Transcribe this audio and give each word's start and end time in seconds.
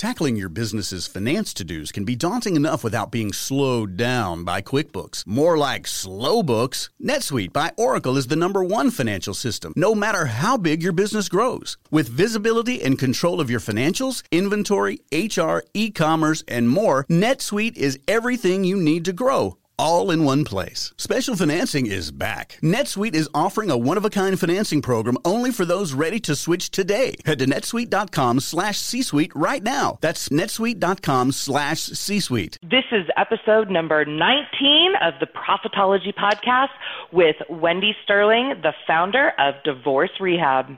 Tackling 0.00 0.36
your 0.36 0.48
business's 0.48 1.06
finance 1.06 1.52
to 1.52 1.62
dos 1.62 1.92
can 1.92 2.06
be 2.06 2.16
daunting 2.16 2.56
enough 2.56 2.82
without 2.82 3.10
being 3.10 3.34
slowed 3.34 3.98
down 3.98 4.44
by 4.44 4.62
QuickBooks. 4.62 5.26
More 5.26 5.58
like 5.58 5.86
slow 5.86 6.42
books. 6.42 6.88
NetSuite 7.04 7.52
by 7.52 7.72
Oracle 7.76 8.16
is 8.16 8.28
the 8.28 8.34
number 8.34 8.64
one 8.64 8.90
financial 8.90 9.34
system, 9.34 9.74
no 9.76 9.94
matter 9.94 10.24
how 10.24 10.56
big 10.56 10.82
your 10.82 10.94
business 10.94 11.28
grows. 11.28 11.76
With 11.90 12.08
visibility 12.08 12.82
and 12.82 12.98
control 12.98 13.42
of 13.42 13.50
your 13.50 13.60
financials, 13.60 14.22
inventory, 14.30 15.00
HR, 15.12 15.64
e 15.74 15.90
commerce, 15.90 16.42
and 16.48 16.70
more, 16.70 17.04
NetSuite 17.10 17.76
is 17.76 17.98
everything 18.08 18.64
you 18.64 18.78
need 18.78 19.04
to 19.04 19.12
grow 19.12 19.58
all 19.80 20.10
in 20.10 20.24
one 20.24 20.44
place. 20.44 20.92
Special 20.98 21.34
financing 21.34 21.86
is 21.86 22.10
back. 22.10 22.58
NetSuite 22.62 23.14
is 23.14 23.30
offering 23.32 23.70
a 23.70 23.78
one-of-a-kind 23.78 24.38
financing 24.38 24.82
program 24.82 25.16
only 25.24 25.50
for 25.50 25.64
those 25.64 25.94
ready 25.94 26.20
to 26.20 26.36
switch 26.36 26.70
today. 26.70 27.14
Head 27.24 27.38
to 27.38 27.46
netsuite.com 27.46 28.40
slash 28.40 28.78
C-Suite 28.78 29.32
right 29.34 29.62
now. 29.62 29.96
That's 30.02 30.28
netsuite.com 30.28 31.32
slash 31.32 31.80
C-Suite. 31.80 32.58
This 32.62 32.84
is 32.92 33.06
episode 33.16 33.70
number 33.70 34.04
19 34.04 34.92
of 35.00 35.14
the 35.18 35.26
Profitology 35.26 36.12
Podcast 36.14 36.74
with 37.10 37.36
Wendy 37.48 37.96
Sterling, 38.04 38.60
the 38.62 38.74
founder 38.86 39.32
of 39.38 39.54
Divorce 39.64 40.10
Rehab. 40.20 40.76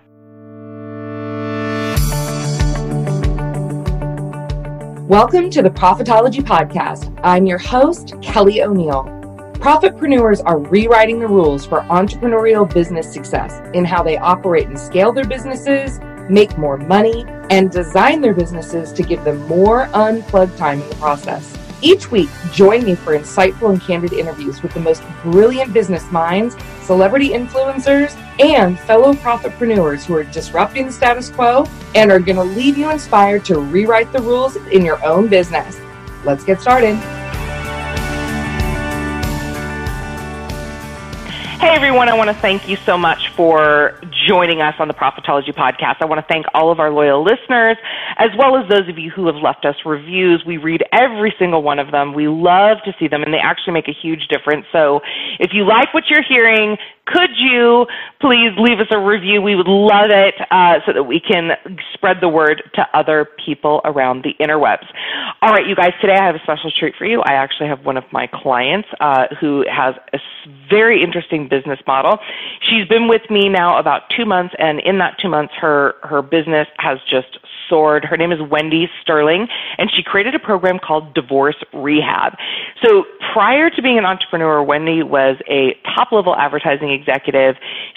Welcome 5.09 5.51
to 5.51 5.63
the 5.63 5.69
Profitology 5.69 6.43
Podcast. 6.43 7.13
I'm 7.25 7.45
your 7.45 7.59
host, 7.59 8.15
Kelly 8.23 8.63
O'Neil. 8.63 9.03
Profitpreneurs 9.55 10.41
are 10.47 10.59
rewriting 10.59 11.19
the 11.19 11.27
rules 11.27 11.67
for 11.67 11.81
entrepreneurial 11.81 12.73
business 12.73 13.13
success 13.13 13.61
in 13.75 13.85
how 13.85 14.05
they 14.05 14.17
operate 14.17 14.69
and 14.69 14.79
scale 14.79 15.13
their 15.13 15.25
businesses, 15.25 15.99
make 16.31 16.57
more 16.57 16.77
money, 16.77 17.25
and 17.51 17.69
design 17.73 18.21
their 18.21 18.33
businesses 18.33 18.93
to 18.93 19.03
give 19.03 19.25
them 19.25 19.39
more 19.49 19.89
unplugged 19.93 20.57
time 20.57 20.81
in 20.81 20.89
the 20.89 20.95
process. 20.95 21.53
Each 21.83 22.09
week, 22.13 22.31
join 22.53 22.85
me 22.85 22.95
for 22.95 23.19
insightful 23.19 23.71
and 23.71 23.81
candid 23.81 24.13
interviews 24.13 24.63
with 24.63 24.73
the 24.73 24.79
most 24.79 25.03
brilliant 25.23 25.73
business 25.73 26.09
minds, 26.13 26.57
celebrity 26.83 27.31
influencers, 27.31 28.17
and 28.39 28.79
fellow 28.79 29.15
profitpreneurs 29.15 30.05
who 30.05 30.15
are 30.15 30.23
disrupting 30.23 30.87
the 30.87 30.93
status 30.93 31.29
quo 31.29 31.69
and 31.97 32.13
are 32.13 32.21
going 32.21 32.37
to 32.37 32.45
leave 32.45 32.79
you 32.79 32.91
inspired 32.91 33.45
to 33.47 33.59
rewrite 33.59 34.13
the 34.13 34.23
rules 34.23 34.55
in 34.55 34.85
your 34.85 35.05
own 35.05 35.27
business. 35.27 35.81
Let's 36.25 36.45
get 36.45 36.61
started. 36.61 37.22
Hey 41.63 41.77
everyone, 41.77 42.09
I 42.09 42.15
want 42.15 42.27
to 42.27 42.35
thank 42.35 42.69
you 42.69 42.75
so 42.75 42.99
much 42.99 43.31
for 43.37 43.97
joining 44.27 44.61
us 44.61 44.75
on 44.81 44.89
the 44.89 44.95
Profitology 44.95 45.55
Podcast. 45.55 45.99
I 46.01 46.07
want 46.07 46.21
to 46.21 46.27
thank 46.27 46.45
all 46.55 46.73
of 46.73 46.81
our 46.81 46.91
loyal 46.91 47.23
listeners, 47.23 47.77
as 48.19 48.31
well 48.37 48.57
as 48.57 48.69
those 48.69 48.89
of 48.89 48.99
you 48.99 49.13
who 49.13 49.27
have 49.27 49.37
left 49.37 49.65
us 49.65 49.77
reviews. 49.87 50.43
We 50.45 50.57
read 50.57 50.83
every 50.91 51.33
single 51.39 51.63
one 51.63 51.79
of 51.79 51.93
them. 51.93 52.15
We 52.15 52.27
love 52.27 52.79
to 52.85 52.93
see 52.99 53.07
them, 53.07 53.23
and 53.23 53.33
they 53.33 53.39
actually 53.39 53.75
make 53.75 53.87
a 53.87 53.93
huge 53.93 54.27
difference. 54.27 54.67
So 54.73 55.03
if 55.39 55.53
you 55.55 55.65
like 55.65 55.95
what 55.95 56.11
you're 56.11 56.25
hearing, 56.29 56.79
could 57.07 57.31
you 57.37 57.87
please 58.21 58.53
leave 58.59 58.79
us 58.79 58.87
a 58.91 58.99
review? 58.99 59.43
We 59.43 59.57
would 59.57 59.69
love 59.69 60.11
it 60.11 60.35
uh, 60.51 60.79
so 60.87 60.93
that 60.93 61.05
we 61.05 61.21
can 61.21 61.51
spread 61.95 62.19
the 62.21 62.29
word 62.29 62.63
to 62.75 62.87
other 62.95 63.29
people 63.45 63.81
around 63.85 64.25
the 64.25 64.35
interwebs. 64.41 64.87
All 65.43 65.53
right, 65.53 65.67
you 65.67 65.75
guys, 65.75 65.93
today 66.01 66.15
I 66.15 66.25
have 66.25 66.37
a 66.37 66.43
special 66.43 66.71
treat 66.71 66.95
for 66.97 67.05
you. 67.05 67.21
I 67.23 67.33
actually 67.33 67.69
have 67.69 67.85
one 67.85 67.97
of 67.97 68.05
my 68.13 68.29
clients 68.33 68.89
uh, 69.01 69.27
who 69.41 69.65
has 69.69 69.95
a 70.13 70.19
very 70.71 71.03
interesting 71.03 71.49
business 71.49 71.81
model. 71.87 72.19
She's 72.61 72.87
been 72.87 73.09
with 73.09 73.23
me 73.31 73.49
now 73.49 73.79
about 73.79 74.03
two 74.17 74.25
months, 74.25 74.55
and 74.59 74.81
in 74.81 74.99
that 74.99 75.17
two 75.21 75.29
months, 75.29 75.55
her, 75.61 75.95
her 76.03 76.23
business 76.23 76.69
has 76.79 76.99
just 77.11 77.39
soared. 77.69 78.05
Her 78.05 78.17
name 78.17 78.33
is 78.33 78.39
Wendy 78.51 78.89
Sterling, 79.01 79.49
and 79.79 79.91
she 79.95 80.03
created 80.03 80.35
a 80.35 80.39
program 80.39 80.79
called 80.79 81.15
Divorce 81.15 81.57
Rehab. 81.73 82.35
So 82.85 83.05
prior 83.33 83.71
to 83.71 83.83
being 83.83 83.99
an 83.99 84.05
entrepreneur, 84.05 84.63
Wendy 84.63 85.03
was 85.03 85.37
a 85.49 85.77
top 85.97 86.13
level 86.13 86.37
advertising 86.37 86.91
executive. 87.03 87.57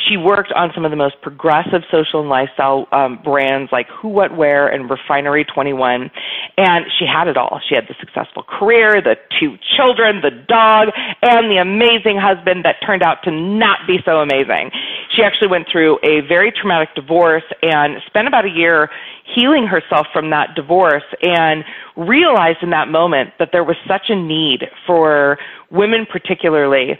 She 0.09 0.17
worked 0.17 0.51
on 0.51 0.71
some 0.73 0.85
of 0.85 0.91
the 0.91 0.97
most 0.97 1.21
progressive 1.21 1.83
social 1.91 2.19
and 2.19 2.29
lifestyle 2.29 2.87
um, 2.91 3.19
brands 3.23 3.71
like 3.71 3.87
Who, 3.89 4.09
What, 4.09 4.35
Wear 4.35 4.67
and 4.67 4.89
Refinery 4.89 5.45
21. 5.45 6.09
And 6.57 6.85
she 6.97 7.05
had 7.05 7.27
it 7.27 7.37
all. 7.37 7.61
She 7.67 7.75
had 7.75 7.85
the 7.87 7.95
successful 7.99 8.43
career, 8.43 9.01
the 9.01 9.15
two 9.39 9.57
children, 9.77 10.21
the 10.21 10.31
dog, 10.31 10.89
and 11.21 11.51
the 11.51 11.57
amazing 11.57 12.17
husband 12.17 12.65
that 12.65 12.77
turned 12.85 13.03
out 13.03 13.23
to 13.23 13.31
not 13.31 13.79
be 13.87 13.99
so 14.05 14.17
amazing. 14.17 14.71
She 15.15 15.23
actually 15.23 15.49
went 15.49 15.67
through 15.71 15.99
a 16.03 16.21
very 16.27 16.51
traumatic 16.51 16.89
divorce 16.95 17.43
and 17.61 18.01
spent 18.07 18.27
about 18.27 18.45
a 18.45 18.49
year 18.49 18.89
healing 19.33 19.65
herself 19.65 20.07
from 20.13 20.29
that 20.29 20.55
divorce 20.55 21.03
and 21.21 21.63
realized 21.95 22.59
in 22.61 22.69
that 22.69 22.87
moment 22.87 23.31
that 23.39 23.49
there 23.51 23.63
was 23.63 23.75
such 23.87 24.09
a 24.09 24.15
need 24.15 24.65
for 24.85 25.37
women 25.71 26.05
particularly 26.09 26.97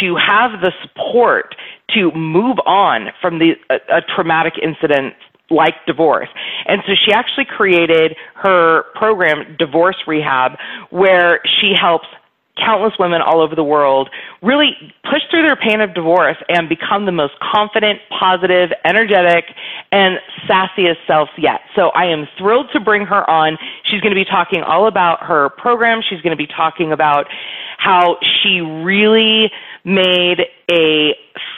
to 0.00 0.16
have 0.16 0.60
the 0.60 0.72
support 0.82 1.54
to 1.94 2.10
move 2.12 2.58
on 2.66 3.08
from 3.20 3.38
the 3.38 3.54
a, 3.70 3.98
a 3.98 4.00
traumatic 4.14 4.54
incident 4.62 5.14
like 5.50 5.74
divorce. 5.86 6.28
And 6.66 6.80
so 6.86 6.92
she 6.94 7.12
actually 7.12 7.44
created 7.44 8.16
her 8.36 8.84
program, 8.94 9.56
Divorce 9.58 9.96
Rehab, 10.06 10.52
where 10.90 11.40
she 11.60 11.74
helps 11.78 12.06
countless 12.56 12.92
women 12.98 13.20
all 13.22 13.40
over 13.40 13.54
the 13.54 13.64
world 13.64 14.10
really 14.42 14.72
push 15.04 15.22
through 15.30 15.46
their 15.46 15.56
pain 15.56 15.80
of 15.80 15.94
divorce 15.94 16.36
and 16.48 16.68
become 16.68 17.06
the 17.06 17.12
most 17.12 17.34
confident, 17.40 18.00
positive, 18.10 18.70
energetic, 18.84 19.44
and 19.92 20.18
sassiest 20.48 20.96
selves 21.06 21.30
yet. 21.38 21.60
So 21.74 21.88
I 21.90 22.04
am 22.06 22.28
thrilled 22.38 22.68
to 22.72 22.80
bring 22.80 23.06
her 23.06 23.28
on. 23.28 23.56
She's 23.84 24.00
going 24.00 24.14
to 24.14 24.20
be 24.20 24.24
talking 24.24 24.62
all 24.62 24.86
about 24.86 25.22
her 25.22 25.48
program. 25.50 26.02
She's 26.06 26.20
going 26.20 26.36
to 26.36 26.42
be 26.42 26.46
talking 26.46 26.92
about 26.92 27.26
how 27.78 28.18
she 28.20 28.60
really 28.60 29.50
made 29.84 30.46
a 30.70 31.14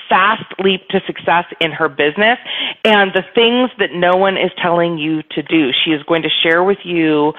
fast 0.09 0.45
leap 0.59 0.87
to 0.89 1.01
success 1.07 1.45
in 1.61 1.73
her 1.73 1.89
business 1.89 2.39
and 2.85 3.13
the 3.15 3.25
things 3.35 3.71
that 3.79 3.93
no 3.95 4.17
one 4.17 4.37
is 4.37 4.51
telling 4.61 4.99
you 4.99 5.23
to 5.31 5.43
do. 5.43 5.71
She 5.73 5.91
is 5.93 6.03
going 6.03 6.23
to 6.23 6.29
share 6.43 6.63
with 6.63 6.79
you 6.85 7.33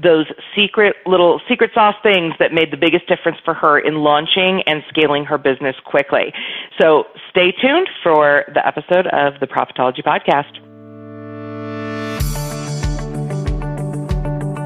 those 0.00 0.26
secret 0.56 0.96
little 1.06 1.40
secret 1.48 1.72
sauce 1.74 1.96
things 2.02 2.34
that 2.38 2.52
made 2.52 2.70
the 2.70 2.76
biggest 2.76 3.06
difference 3.06 3.38
for 3.44 3.52
her 3.54 3.78
in 3.78 3.96
launching 3.96 4.62
and 4.66 4.82
scaling 4.88 5.24
her 5.24 5.38
business 5.38 5.76
quickly. 5.84 6.32
So 6.80 7.04
stay 7.28 7.52
tuned 7.52 7.88
for 8.02 8.44
the 8.54 8.64
episode 8.66 9.06
of 9.08 9.40
the 9.40 9.46
Profitology 9.46 10.02
Podcast. 10.02 10.69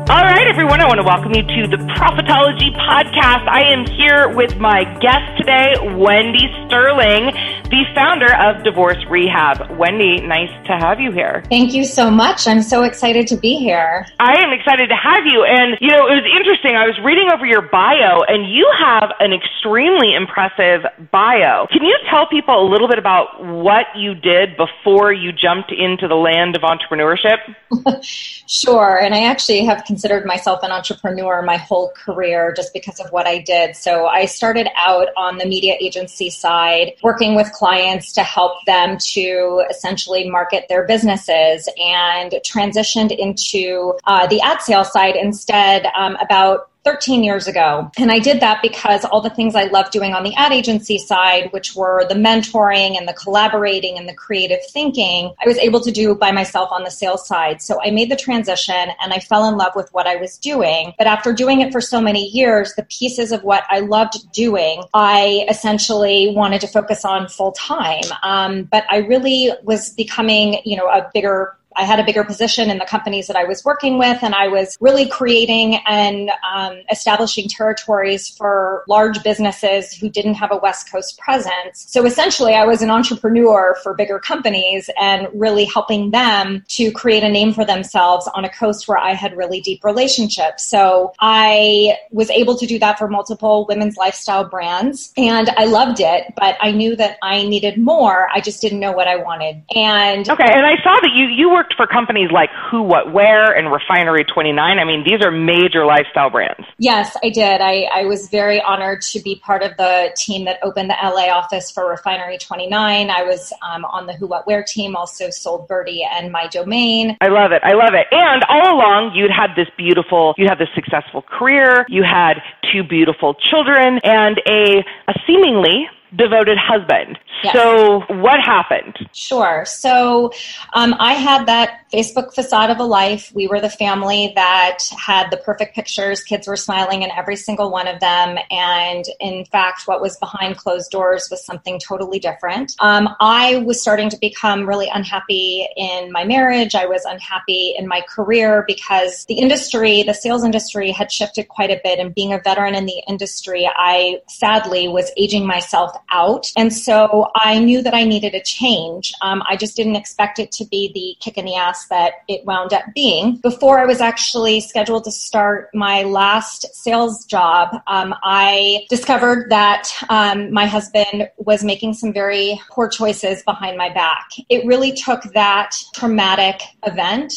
All 0.04 0.20
right, 0.20 0.46
everyone, 0.52 0.82
I 0.82 0.86
want 0.86 1.00
to 1.00 1.08
welcome 1.08 1.32
you 1.32 1.40
to 1.40 1.64
the 1.64 1.80
Profitology 1.96 2.68
Podcast. 2.76 3.48
I 3.48 3.72
am 3.72 3.88
here 3.96 4.28
with 4.36 4.52
my 4.60 4.84
guest 5.00 5.40
today, 5.40 5.72
Wendy 5.96 6.44
Sterling, 6.68 7.32
the 7.70 7.84
founder 7.94 8.32
of 8.34 8.62
Divorce 8.64 9.02
Rehab. 9.08 9.78
Wendy, 9.78 10.20
nice 10.20 10.50
to 10.66 10.72
have 10.76 11.00
you 11.00 11.12
here. 11.12 11.42
Thank 11.48 11.72
you 11.72 11.84
so 11.84 12.10
much. 12.10 12.46
I'm 12.46 12.62
so 12.62 12.82
excited 12.82 13.26
to 13.28 13.36
be 13.36 13.56
here. 13.56 14.06
I 14.20 14.42
am 14.42 14.52
excited 14.52 14.88
to 14.88 14.96
have 14.96 15.24
you. 15.24 15.44
And, 15.44 15.76
you 15.80 15.88
know, 15.88 16.06
it 16.06 16.20
was 16.20 16.28
interesting. 16.38 16.76
I 16.76 16.86
was 16.86 16.98
reading 17.02 17.30
over 17.32 17.46
your 17.46 17.62
bio, 17.62 18.20
and 18.28 18.50
you 18.52 18.70
have 18.78 19.10
an 19.20 19.32
extremely 19.32 20.14
impressive 20.14 20.84
bio. 21.10 21.66
Can 21.70 21.82
you 21.82 21.96
tell 22.10 22.26
people 22.26 22.60
a 22.60 22.68
little 22.68 22.88
bit 22.88 22.98
about 22.98 23.42
what 23.42 23.86
you 23.96 24.14
did 24.14 24.56
before 24.56 25.12
you 25.12 25.32
jumped 25.32 25.72
into 25.72 26.06
the 26.06 26.14
land 26.14 26.56
of 26.56 26.62
entrepreneurship? 26.62 27.38
sure. 28.02 29.00
And 29.00 29.14
I 29.14 29.24
actually 29.24 29.64
have 29.64 29.84
considered 29.84 30.26
myself 30.26 30.62
an 30.62 30.70
entrepreneur 30.70 31.42
my 31.42 31.56
whole 31.56 31.92
career 31.96 32.52
just 32.54 32.72
because 32.72 33.00
of 33.00 33.10
what 33.10 33.26
I 33.26 33.38
did. 33.38 33.76
So 33.76 34.06
I 34.06 34.26
started 34.26 34.68
out 34.76 35.08
on 35.16 35.38
the 35.38 35.46
media 35.46 35.76
agency 35.80 36.30
side, 36.30 36.92
working 37.02 37.34
with 37.34 37.50
clients 37.54 38.12
to 38.12 38.22
help 38.22 38.64
them 38.66 38.98
to 38.98 39.64
essentially 39.70 40.28
market 40.28 40.66
their 40.68 40.86
businesses 40.86 41.68
and 41.78 42.32
transitioned 42.44 43.16
into 43.16 43.94
uh, 44.04 44.26
the 44.26 44.40
ad 44.40 44.60
sales 44.60 44.92
side 44.92 45.16
instead 45.16 45.86
um, 45.96 46.16
about 46.16 46.70
13 46.84 47.24
years 47.24 47.46
ago. 47.46 47.90
And 47.96 48.12
I 48.12 48.18
did 48.18 48.40
that 48.40 48.60
because 48.62 49.04
all 49.04 49.20
the 49.20 49.30
things 49.30 49.54
I 49.54 49.64
loved 49.64 49.90
doing 49.90 50.12
on 50.12 50.22
the 50.22 50.34
ad 50.34 50.52
agency 50.52 50.98
side, 50.98 51.50
which 51.52 51.74
were 51.74 52.06
the 52.08 52.14
mentoring 52.14 52.96
and 52.96 53.08
the 53.08 53.14
collaborating 53.14 53.96
and 53.96 54.08
the 54.08 54.14
creative 54.14 54.60
thinking, 54.70 55.32
I 55.42 55.48
was 55.48 55.56
able 55.58 55.80
to 55.80 55.90
do 55.90 56.14
by 56.14 56.30
myself 56.32 56.70
on 56.70 56.84
the 56.84 56.90
sales 56.90 57.26
side. 57.26 57.62
So 57.62 57.80
I 57.82 57.90
made 57.90 58.10
the 58.10 58.16
transition 58.16 58.90
and 59.00 59.12
I 59.12 59.18
fell 59.18 59.48
in 59.48 59.56
love 59.56 59.72
with 59.74 59.92
what 59.92 60.06
I 60.06 60.16
was 60.16 60.36
doing. 60.38 60.92
But 60.98 61.06
after 61.06 61.32
doing 61.32 61.62
it 61.62 61.72
for 61.72 61.80
so 61.80 62.00
many 62.00 62.26
years, 62.28 62.74
the 62.74 62.84
pieces 62.84 63.32
of 63.32 63.42
what 63.42 63.64
I 63.70 63.80
loved 63.80 64.30
doing, 64.32 64.82
I 64.92 65.46
essentially 65.48 66.34
wanted 66.34 66.60
to 66.60 66.66
focus 66.66 67.04
on 67.04 67.28
full 67.28 67.52
time. 67.52 68.04
Um, 68.22 68.64
but 68.64 68.84
I 68.90 68.98
really 68.98 69.52
was 69.62 69.90
becoming, 69.90 70.60
you 70.64 70.76
know, 70.76 70.86
a 70.86 71.10
bigger 71.14 71.56
I 71.76 71.84
had 71.84 72.00
a 72.00 72.04
bigger 72.04 72.24
position 72.24 72.70
in 72.70 72.78
the 72.78 72.84
companies 72.84 73.26
that 73.26 73.36
I 73.36 73.44
was 73.44 73.64
working 73.64 73.98
with, 73.98 74.22
and 74.22 74.34
I 74.34 74.48
was 74.48 74.76
really 74.80 75.08
creating 75.08 75.76
and 75.86 76.30
um, 76.54 76.80
establishing 76.90 77.48
territories 77.48 78.28
for 78.28 78.84
large 78.88 79.22
businesses 79.22 79.92
who 79.92 80.08
didn't 80.08 80.34
have 80.34 80.50
a 80.52 80.56
West 80.56 80.90
Coast 80.90 81.18
presence. 81.18 81.84
So 81.88 82.04
essentially, 82.04 82.54
I 82.54 82.64
was 82.64 82.82
an 82.82 82.90
entrepreneur 82.90 83.76
for 83.82 83.94
bigger 83.94 84.18
companies 84.18 84.90
and 85.00 85.28
really 85.34 85.64
helping 85.64 86.10
them 86.10 86.64
to 86.68 86.90
create 86.92 87.22
a 87.22 87.28
name 87.28 87.52
for 87.52 87.64
themselves 87.64 88.28
on 88.34 88.44
a 88.44 88.48
coast 88.48 88.88
where 88.88 88.98
I 88.98 89.14
had 89.14 89.36
really 89.36 89.60
deep 89.60 89.84
relationships. 89.84 90.66
So 90.66 91.12
I 91.20 91.96
was 92.10 92.30
able 92.30 92.56
to 92.56 92.66
do 92.66 92.78
that 92.78 92.98
for 92.98 93.08
multiple 93.08 93.66
women's 93.68 93.96
lifestyle 93.96 94.44
brands, 94.44 95.12
and 95.16 95.50
I 95.56 95.64
loved 95.64 96.00
it, 96.00 96.32
but 96.36 96.56
I 96.60 96.70
knew 96.70 96.96
that 96.96 97.18
I 97.22 97.44
needed 97.44 97.78
more. 97.78 98.28
I 98.32 98.40
just 98.40 98.60
didn't 98.60 98.80
know 98.80 98.92
what 98.92 99.08
I 99.08 99.16
wanted. 99.16 99.62
And 99.74 100.28
okay, 100.28 100.52
and 100.52 100.66
I 100.66 100.76
saw 100.82 100.94
that 101.00 101.10
you 101.14 101.26
you 101.26 101.50
worked 101.64 101.74
for 101.76 101.86
companies 101.86 102.30
like 102.30 102.50
Who 102.70 102.82
What 102.82 103.12
Wear 103.12 103.52
and 103.56 103.72
Refinery 103.72 104.24
29. 104.24 104.78
I 104.78 104.84
mean, 104.84 105.02
these 105.04 105.24
are 105.24 105.30
major 105.30 105.86
lifestyle 105.86 106.28
brands. 106.28 106.66
Yes, 106.78 107.16
I 107.22 107.30
did. 107.30 107.60
I, 107.60 107.88
I 107.92 108.04
was 108.04 108.28
very 108.28 108.60
honored 108.60 109.00
to 109.02 109.20
be 109.20 109.36
part 109.36 109.62
of 109.62 109.76
the 109.78 110.14
team 110.16 110.44
that 110.44 110.58
opened 110.62 110.90
the 110.90 110.96
LA 111.02 111.32
office 111.32 111.70
for 111.70 111.88
Refinery 111.88 112.36
29. 112.36 113.10
I 113.10 113.22
was 113.22 113.52
um, 113.62 113.84
on 113.86 114.06
the 114.06 114.12
Who 114.12 114.26
What 114.26 114.46
Wear 114.46 114.62
team, 114.62 114.94
also 114.94 115.30
sold 115.30 115.66
Byrdie 115.68 116.04
and 116.04 116.30
my 116.30 116.48
domain. 116.48 117.16
I 117.22 117.28
love 117.28 117.52
it. 117.52 117.62
I 117.64 117.72
love 117.72 117.94
it. 117.94 118.06
And 118.10 118.44
all 118.48 118.74
along, 118.76 119.12
you'd 119.14 119.30
had 119.30 119.54
this 119.56 119.68
beautiful, 119.76 120.34
you 120.36 120.46
had 120.46 120.58
this 120.58 120.68
successful 120.74 121.22
career. 121.22 121.86
You 121.88 122.02
had 122.02 122.42
two 122.72 122.84
beautiful 122.84 123.34
children 123.50 124.00
and 124.04 124.40
a, 124.46 124.84
a 125.08 125.14
seemingly 125.26 125.86
devoted 126.16 126.58
husband. 126.58 127.18
Yes. 127.42 127.54
So, 127.54 128.02
what 128.08 128.40
happened? 128.40 129.08
Sure. 129.12 129.64
So, 129.66 130.32
um, 130.72 130.94
I 130.98 131.14
had 131.14 131.46
that 131.46 131.80
Facebook 131.92 132.34
facade 132.34 132.70
of 132.70 132.78
a 132.78 132.84
life. 132.84 133.30
We 133.34 133.46
were 133.46 133.60
the 133.60 133.70
family 133.70 134.32
that 134.34 134.78
had 134.98 135.30
the 135.30 135.36
perfect 135.36 135.74
pictures. 135.74 136.22
Kids 136.22 136.48
were 136.48 136.56
smiling 136.56 137.02
in 137.02 137.10
every 137.10 137.36
single 137.36 137.70
one 137.70 137.86
of 137.86 138.00
them. 138.00 138.38
And 138.50 139.04
in 139.20 139.44
fact, 139.44 139.82
what 139.86 140.00
was 140.00 140.16
behind 140.18 140.56
closed 140.56 140.90
doors 140.90 141.28
was 141.30 141.44
something 141.44 141.78
totally 141.78 142.18
different. 142.18 142.74
Um, 142.80 143.08
I 143.20 143.58
was 143.58 143.80
starting 143.80 144.08
to 144.10 144.18
become 144.18 144.66
really 144.66 144.88
unhappy 144.92 145.68
in 145.76 146.10
my 146.10 146.24
marriage. 146.24 146.74
I 146.74 146.86
was 146.86 147.04
unhappy 147.04 147.74
in 147.78 147.86
my 147.86 148.02
career 148.08 148.64
because 148.66 149.24
the 149.26 149.34
industry, 149.34 150.02
the 150.02 150.14
sales 150.14 150.44
industry, 150.44 150.90
had 150.90 151.12
shifted 151.12 151.48
quite 151.48 151.70
a 151.70 151.80
bit. 151.82 151.98
And 151.98 152.14
being 152.14 152.32
a 152.32 152.40
veteran 152.40 152.74
in 152.74 152.86
the 152.86 153.02
industry, 153.06 153.70
I 153.72 154.20
sadly 154.28 154.88
was 154.88 155.10
aging 155.16 155.46
myself 155.46 155.92
out. 156.10 156.46
And 156.56 156.72
so 156.72 157.30
I 157.34 157.58
knew 157.58 157.82
that 157.82 157.94
I 157.94 158.04
needed 158.04 158.34
a 158.34 158.42
change. 158.42 159.12
Um, 159.22 159.42
I 159.48 159.56
just 159.56 159.76
didn't 159.76 159.96
expect 159.96 160.38
it 160.38 160.52
to 160.52 160.64
be 160.64 160.90
the 160.94 161.16
kick 161.24 161.38
in 161.38 161.44
the 161.44 161.56
ass 161.56 161.86
that 161.88 162.14
it 162.28 162.44
wound 162.44 162.72
up 162.72 162.84
being. 162.94 163.36
Before 163.36 163.78
I 163.78 163.86
was 163.86 164.00
actually 164.00 164.60
scheduled 164.60 165.04
to 165.04 165.10
start 165.10 165.70
my 165.74 166.02
last 166.02 166.74
sales 166.74 167.24
job, 167.24 167.74
um, 167.86 168.14
I 168.22 168.86
discovered 168.88 169.50
that 169.50 169.90
um, 170.08 170.52
my 170.52 170.66
husband 170.66 171.28
was 171.38 171.64
making 171.64 171.94
some 171.94 172.12
very 172.12 172.60
poor 172.70 172.88
choices 172.88 173.42
behind 173.42 173.76
my 173.76 173.92
back. 173.92 174.28
It 174.48 174.66
really 174.66 174.92
took 174.92 175.22
that 175.34 175.74
traumatic 175.94 176.62
event 176.84 177.32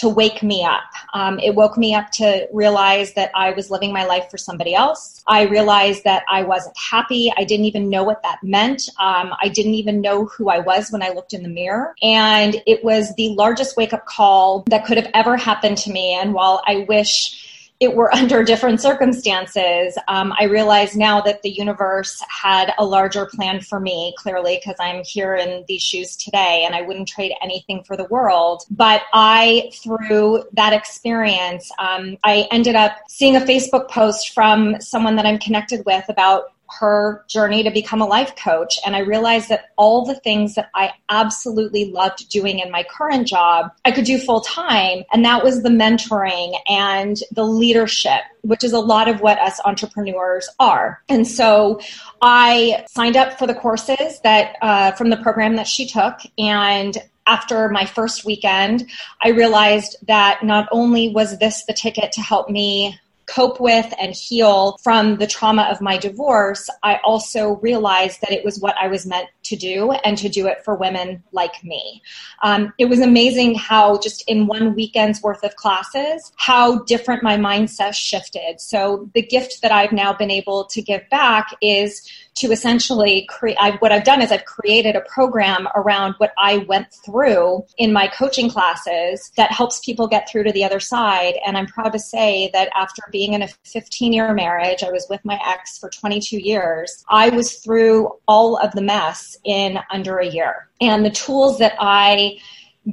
to 0.00 0.08
wake 0.08 0.42
me 0.42 0.64
up. 0.64 0.82
Um, 1.12 1.38
it 1.38 1.54
woke 1.54 1.76
me 1.76 1.94
up 1.94 2.10
to 2.12 2.48
realize 2.52 3.12
that 3.14 3.30
I 3.34 3.50
was 3.52 3.70
living 3.70 3.92
my 3.92 4.04
life 4.04 4.30
for 4.30 4.38
somebody 4.38 4.74
else. 4.74 5.22
I 5.26 5.42
realized 5.42 6.04
that 6.04 6.24
I 6.28 6.42
wasn't 6.42 6.76
happy. 6.78 7.30
I 7.36 7.44
didn't 7.44 7.66
even 7.66 7.90
know 7.90 8.02
what 8.02 8.22
that 8.22 8.38
meant. 8.42 8.88
Um, 8.98 9.34
I 9.42 9.48
didn't 9.48 9.74
even 9.74 10.00
know 10.00 10.24
who 10.24 10.48
I 10.48 10.58
was 10.58 10.90
when 10.90 11.02
I 11.02 11.10
looked 11.10 11.34
in 11.34 11.42
the 11.42 11.48
mirror. 11.48 11.94
And 12.02 12.62
it 12.66 12.82
was 12.82 13.14
the 13.16 13.30
largest 13.30 13.76
wake 13.76 13.92
up 13.92 14.06
call 14.06 14.64
that 14.70 14.86
could 14.86 14.96
have 14.96 15.10
ever 15.12 15.36
happened 15.36 15.76
to 15.78 15.92
me. 15.92 16.14
And 16.14 16.32
while 16.32 16.62
I 16.66 16.86
wish 16.88 17.49
it 17.80 17.94
were 17.94 18.14
under 18.14 18.44
different 18.44 18.80
circumstances, 18.80 19.98
um, 20.08 20.32
I 20.38 20.44
realize 20.44 20.96
now 20.96 21.20
that 21.22 21.42
the 21.42 21.50
universe 21.50 22.22
had 22.28 22.72
a 22.78 22.84
larger 22.84 23.26
plan 23.26 23.60
for 23.60 23.80
me, 23.80 24.14
clearly, 24.18 24.60
because 24.60 24.76
I'm 24.78 25.02
here 25.02 25.34
in 25.34 25.64
these 25.66 25.82
shoes 25.82 26.16
today 26.16 26.64
and 26.64 26.74
I 26.74 26.82
wouldn't 26.82 27.08
trade 27.08 27.32
anything 27.42 27.82
for 27.82 27.96
the 27.96 28.04
world. 28.04 28.64
But 28.70 29.02
I, 29.12 29.72
through 29.82 30.44
that 30.52 30.72
experience, 30.72 31.70
um, 31.78 32.18
I 32.22 32.46
ended 32.52 32.76
up 32.76 32.98
seeing 33.08 33.36
a 33.36 33.40
Facebook 33.40 33.88
post 33.88 34.30
from 34.30 34.80
someone 34.80 35.16
that 35.16 35.26
I'm 35.26 35.38
connected 35.38 35.84
with 35.86 36.04
about 36.08 36.52
her 36.78 37.24
journey 37.28 37.62
to 37.62 37.70
become 37.70 38.00
a 38.00 38.06
life 38.06 38.34
coach. 38.36 38.78
And 38.84 38.94
I 38.94 39.00
realized 39.00 39.48
that 39.48 39.70
all 39.76 40.04
the 40.04 40.14
things 40.14 40.54
that 40.54 40.70
I 40.74 40.92
absolutely 41.08 41.90
loved 41.90 42.28
doing 42.28 42.58
in 42.58 42.70
my 42.70 42.84
current 42.90 43.26
job, 43.26 43.70
I 43.84 43.90
could 43.90 44.04
do 44.04 44.18
full 44.18 44.40
time. 44.40 45.04
And 45.12 45.24
that 45.24 45.42
was 45.42 45.62
the 45.62 45.68
mentoring 45.68 46.54
and 46.68 47.18
the 47.32 47.44
leadership, 47.44 48.20
which 48.42 48.64
is 48.64 48.72
a 48.72 48.78
lot 48.78 49.08
of 49.08 49.20
what 49.20 49.38
us 49.38 49.60
entrepreneurs 49.64 50.48
are. 50.58 51.02
And 51.08 51.26
so 51.26 51.80
I 52.22 52.84
signed 52.88 53.16
up 53.16 53.38
for 53.38 53.46
the 53.46 53.54
courses 53.54 54.20
that 54.22 54.56
uh, 54.62 54.92
from 54.92 55.10
the 55.10 55.16
program 55.18 55.56
that 55.56 55.66
she 55.66 55.86
took. 55.86 56.20
And 56.38 56.96
after 57.26 57.68
my 57.68 57.84
first 57.84 58.24
weekend, 58.24 58.88
I 59.22 59.28
realized 59.28 59.96
that 60.08 60.42
not 60.42 60.68
only 60.72 61.10
was 61.10 61.38
this 61.38 61.64
the 61.64 61.72
ticket 61.72 62.12
to 62.12 62.20
help 62.20 62.50
me 62.50 62.98
cope 63.30 63.60
with 63.60 63.92
and 64.00 64.14
heal 64.14 64.76
from 64.82 65.16
the 65.16 65.26
trauma 65.26 65.62
of 65.70 65.80
my 65.80 65.96
divorce, 65.96 66.68
I 66.82 66.98
also 67.04 67.56
realized 67.56 68.20
that 68.22 68.32
it 68.32 68.44
was 68.44 68.58
what 68.58 68.74
I 68.78 68.88
was 68.88 69.06
meant 69.06 69.28
to 69.44 69.56
do 69.56 69.92
and 70.04 70.18
to 70.18 70.28
do 70.28 70.46
it 70.46 70.64
for 70.64 70.74
women 70.74 71.22
like 71.32 71.62
me. 71.62 72.02
Um, 72.42 72.72
it 72.78 72.86
was 72.86 73.00
amazing 73.00 73.54
how 73.54 73.98
just 73.98 74.24
in 74.28 74.46
one 74.46 74.74
weekend's 74.74 75.22
worth 75.22 75.44
of 75.44 75.54
classes, 75.56 76.32
how 76.36 76.80
different 76.84 77.22
my 77.22 77.36
mindset 77.36 77.94
shifted. 77.94 78.60
So 78.60 79.08
the 79.14 79.22
gift 79.22 79.62
that 79.62 79.70
I've 79.70 79.92
now 79.92 80.12
been 80.12 80.30
able 80.30 80.64
to 80.64 80.82
give 80.82 81.08
back 81.10 81.54
is 81.62 82.08
to 82.40 82.52
essentially 82.52 83.26
create 83.28 83.58
what 83.80 83.92
I've 83.92 84.04
done 84.04 84.22
is 84.22 84.32
I've 84.32 84.46
created 84.46 84.96
a 84.96 85.02
program 85.02 85.68
around 85.74 86.14
what 86.16 86.32
I 86.38 86.58
went 86.58 86.86
through 87.04 87.64
in 87.76 87.92
my 87.92 88.08
coaching 88.08 88.48
classes 88.48 89.30
that 89.36 89.52
helps 89.52 89.80
people 89.80 90.08
get 90.08 90.28
through 90.28 90.44
to 90.44 90.52
the 90.52 90.64
other 90.64 90.80
side. 90.80 91.34
And 91.46 91.58
I'm 91.58 91.66
proud 91.66 91.92
to 91.92 91.98
say 91.98 92.48
that 92.54 92.70
after 92.74 93.02
being 93.12 93.34
in 93.34 93.42
a 93.42 93.48
15 93.64 94.14
year 94.14 94.32
marriage, 94.32 94.82
I 94.82 94.90
was 94.90 95.06
with 95.10 95.22
my 95.22 95.38
ex 95.46 95.76
for 95.78 95.90
22 95.90 96.38
years. 96.38 97.04
I 97.10 97.28
was 97.28 97.56
through 97.56 98.10
all 98.26 98.56
of 98.56 98.72
the 98.72 98.82
mess 98.82 99.36
in 99.44 99.78
under 99.90 100.18
a 100.18 100.26
year. 100.26 100.68
And 100.80 101.04
the 101.04 101.10
tools 101.10 101.58
that 101.58 101.74
I 101.78 102.38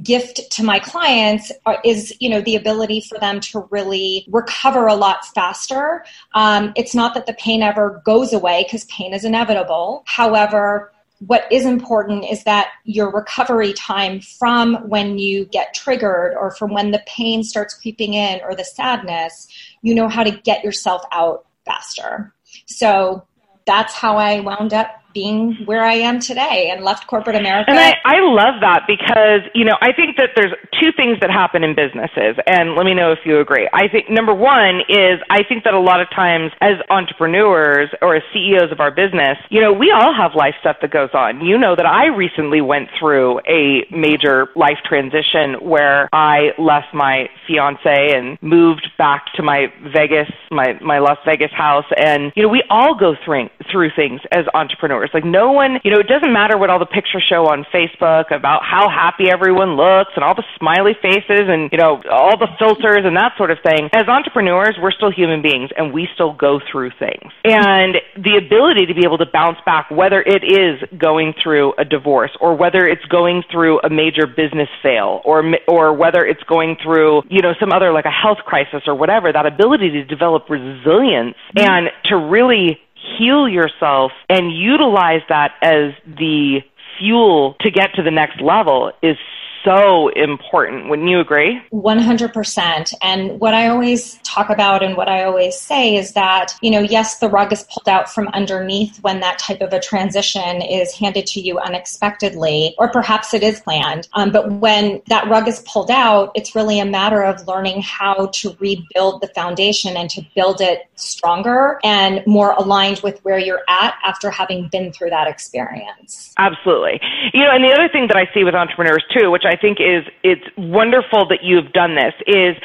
gift 0.02 0.50
to 0.52 0.62
my 0.62 0.78
clients 0.78 1.50
is 1.84 2.14
you 2.20 2.28
know 2.28 2.40
the 2.42 2.56
ability 2.56 3.00
for 3.08 3.18
them 3.18 3.40
to 3.40 3.66
really 3.70 4.26
recover 4.30 4.86
a 4.86 4.94
lot 4.94 5.24
faster. 5.34 6.04
Um, 6.34 6.72
it's 6.76 6.94
not 6.94 7.14
that 7.14 7.26
the 7.26 7.32
pain 7.34 7.62
ever 7.62 8.02
goes 8.04 8.32
away 8.32 8.64
because 8.64 8.84
pain 8.84 9.14
is 9.14 9.24
inevitable. 9.24 10.02
However 10.06 10.92
what 11.26 11.50
is 11.50 11.66
important 11.66 12.24
is 12.24 12.44
that 12.44 12.68
your 12.84 13.10
recovery 13.10 13.72
time 13.72 14.20
from 14.20 14.76
when 14.88 15.18
you 15.18 15.46
get 15.46 15.74
triggered 15.74 16.32
or 16.38 16.52
from 16.52 16.72
when 16.72 16.92
the 16.92 17.02
pain 17.08 17.42
starts 17.42 17.74
creeping 17.74 18.14
in 18.14 18.40
or 18.42 18.54
the 18.54 18.64
sadness 18.64 19.48
you 19.82 19.94
know 19.94 20.08
how 20.08 20.22
to 20.22 20.30
get 20.30 20.62
yourself 20.62 21.02
out 21.12 21.46
faster. 21.64 22.32
So 22.66 23.26
that's 23.66 23.92
how 23.92 24.16
i 24.16 24.40
wound 24.40 24.72
up 24.72 24.88
being 25.18 25.56
where 25.64 25.84
I 25.84 25.94
am 25.94 26.20
today 26.20 26.70
and 26.70 26.84
left 26.84 27.08
corporate 27.08 27.34
America. 27.34 27.70
And 27.70 27.78
I, 27.78 27.96
I 28.04 28.20
love 28.20 28.60
that 28.60 28.82
because, 28.86 29.42
you 29.52 29.64
know, 29.64 29.76
I 29.80 29.92
think 29.92 30.16
that 30.16 30.30
there's 30.36 30.52
two 30.80 30.92
things 30.92 31.18
that 31.20 31.30
happen 31.30 31.64
in 31.64 31.74
businesses. 31.74 32.36
And 32.46 32.76
let 32.76 32.86
me 32.86 32.94
know 32.94 33.10
if 33.10 33.18
you 33.24 33.40
agree. 33.40 33.68
I 33.72 33.88
think 33.88 34.08
number 34.08 34.32
one 34.32 34.82
is 34.88 35.18
I 35.28 35.42
think 35.42 35.64
that 35.64 35.74
a 35.74 35.80
lot 35.80 36.00
of 36.00 36.08
times 36.10 36.52
as 36.60 36.76
entrepreneurs 36.88 37.90
or 38.00 38.14
as 38.14 38.22
CEOs 38.32 38.70
of 38.70 38.78
our 38.78 38.92
business, 38.92 39.38
you 39.50 39.60
know, 39.60 39.72
we 39.72 39.90
all 39.90 40.14
have 40.14 40.36
life 40.36 40.54
stuff 40.60 40.76
that 40.82 40.92
goes 40.92 41.10
on. 41.14 41.40
You 41.44 41.58
know 41.58 41.74
that 41.74 41.86
I 41.86 42.06
recently 42.06 42.60
went 42.60 42.88
through 42.98 43.40
a 43.40 43.86
major 43.90 44.48
life 44.54 44.78
transition 44.84 45.54
where 45.60 46.08
I 46.12 46.50
left 46.58 46.94
my 46.94 47.28
fiance 47.48 48.14
and 48.14 48.38
moved 48.40 48.86
back 48.98 49.26
to 49.34 49.42
my 49.42 49.66
Vegas, 49.92 50.30
my, 50.52 50.78
my 50.80 51.00
Las 51.00 51.18
Vegas 51.26 51.50
house. 51.50 51.86
And, 51.96 52.32
you 52.36 52.42
know, 52.44 52.48
we 52.48 52.62
all 52.70 52.94
go 52.94 53.16
through, 53.24 53.48
through 53.72 53.90
things 53.96 54.20
as 54.30 54.44
entrepreneurs 54.54 55.07
Like 55.12 55.24
no 55.24 55.52
one, 55.52 55.80
you 55.84 55.90
know, 55.90 55.98
it 55.98 56.08
doesn't 56.08 56.32
matter 56.32 56.56
what 56.58 56.70
all 56.70 56.78
the 56.78 56.86
pictures 56.86 57.24
show 57.28 57.46
on 57.46 57.64
Facebook 57.72 58.30
about 58.34 58.62
how 58.64 58.88
happy 58.88 59.30
everyone 59.30 59.76
looks 59.76 60.12
and 60.16 60.24
all 60.24 60.34
the 60.34 60.44
smiley 60.58 60.94
faces 61.00 61.48
and, 61.48 61.70
you 61.72 61.78
know, 61.78 62.02
all 62.10 62.36
the 62.38 62.48
filters 62.58 63.04
and 63.04 63.16
that 63.16 63.32
sort 63.36 63.50
of 63.50 63.58
thing. 63.62 63.88
As 63.92 64.08
entrepreneurs, 64.08 64.76
we're 64.80 64.92
still 64.92 65.10
human 65.10 65.42
beings 65.42 65.70
and 65.76 65.92
we 65.92 66.08
still 66.14 66.32
go 66.32 66.60
through 66.70 66.90
things. 66.98 67.32
And 67.44 67.96
the 68.16 68.36
ability 68.36 68.86
to 68.86 68.94
be 68.94 69.02
able 69.04 69.18
to 69.18 69.26
bounce 69.26 69.58
back, 69.64 69.90
whether 69.90 70.20
it 70.20 70.42
is 70.44 70.82
going 70.98 71.34
through 71.42 71.74
a 71.78 71.84
divorce 71.84 72.30
or 72.40 72.56
whether 72.56 72.86
it's 72.86 73.04
going 73.06 73.42
through 73.50 73.80
a 73.80 73.90
major 73.90 74.26
business 74.26 74.68
fail 74.82 75.20
or, 75.24 75.42
or 75.66 75.92
whether 75.92 76.24
it's 76.24 76.42
going 76.44 76.76
through, 76.82 77.22
you 77.28 77.42
know, 77.42 77.54
some 77.60 77.72
other 77.72 77.92
like 77.92 78.04
a 78.04 78.10
health 78.10 78.38
crisis 78.44 78.82
or 78.86 78.94
whatever, 78.94 79.32
that 79.32 79.46
ability 79.46 79.90
to 79.90 80.04
develop 80.04 80.48
resilience 80.48 81.36
and 81.56 81.88
to 82.04 82.16
really 82.16 82.78
heal 83.16 83.48
yourself 83.48 84.12
and 84.28 84.52
utilize 84.52 85.22
that 85.28 85.52
as 85.62 85.92
the 86.06 86.60
fuel 86.98 87.56
to 87.60 87.70
get 87.70 87.94
to 87.94 88.02
the 88.02 88.10
next 88.10 88.40
level 88.40 88.92
is 89.02 89.16
so 89.64 90.08
important. 90.08 90.88
Wouldn't 90.88 91.08
you 91.08 91.20
agree? 91.20 91.60
100%. 91.72 92.94
And 93.02 93.40
what 93.40 93.54
I 93.54 93.68
always 93.68 94.18
talk 94.28 94.50
about 94.50 94.82
and 94.82 94.96
what 94.96 95.08
I 95.08 95.24
always 95.24 95.58
say 95.58 95.96
is 95.96 96.12
that, 96.12 96.54
you 96.60 96.70
know, 96.70 96.80
yes, 96.80 97.18
the 97.18 97.28
rug 97.28 97.52
is 97.52 97.64
pulled 97.64 97.88
out 97.88 98.12
from 98.12 98.28
underneath 98.28 98.98
when 99.02 99.20
that 99.20 99.38
type 99.38 99.60
of 99.60 99.72
a 99.72 99.80
transition 99.80 100.62
is 100.62 100.92
handed 100.94 101.26
to 101.28 101.40
you 101.40 101.58
unexpectedly, 101.58 102.74
or 102.78 102.90
perhaps 102.90 103.34
it 103.34 103.42
is 103.42 103.60
planned. 103.60 104.08
Um, 104.14 104.30
but 104.30 104.52
when 104.52 105.00
that 105.06 105.28
rug 105.28 105.48
is 105.48 105.60
pulled 105.60 105.90
out, 105.90 106.32
it's 106.34 106.54
really 106.54 106.80
a 106.80 106.84
matter 106.84 107.22
of 107.22 107.46
learning 107.46 107.82
how 107.82 108.26
to 108.26 108.56
rebuild 108.60 109.22
the 109.22 109.28
foundation 109.28 109.96
and 109.96 110.10
to 110.10 110.22
build 110.34 110.60
it 110.60 110.88
stronger 110.96 111.78
and 111.84 112.22
more 112.26 112.52
aligned 112.52 113.00
with 113.02 113.18
where 113.24 113.38
you're 113.38 113.62
at 113.68 113.94
after 114.04 114.30
having 114.30 114.68
been 114.68 114.92
through 114.92 115.10
that 115.10 115.26
experience. 115.26 116.34
Absolutely. 116.38 117.00
You 117.32 117.44
know, 117.44 117.50
and 117.50 117.64
the 117.64 117.72
other 117.72 117.88
thing 117.88 118.08
that 118.08 118.16
I 118.16 118.28
see 118.34 118.44
with 118.44 118.54
entrepreneurs 118.54 119.04
too, 119.16 119.30
which 119.30 119.44
I 119.44 119.56
think 119.56 119.78
is 119.80 120.04
it's 120.22 120.44
wonderful 120.56 121.26
that 121.28 121.42
you've 121.42 121.72
done 121.72 121.94
this, 121.94 122.14
is 122.26 122.56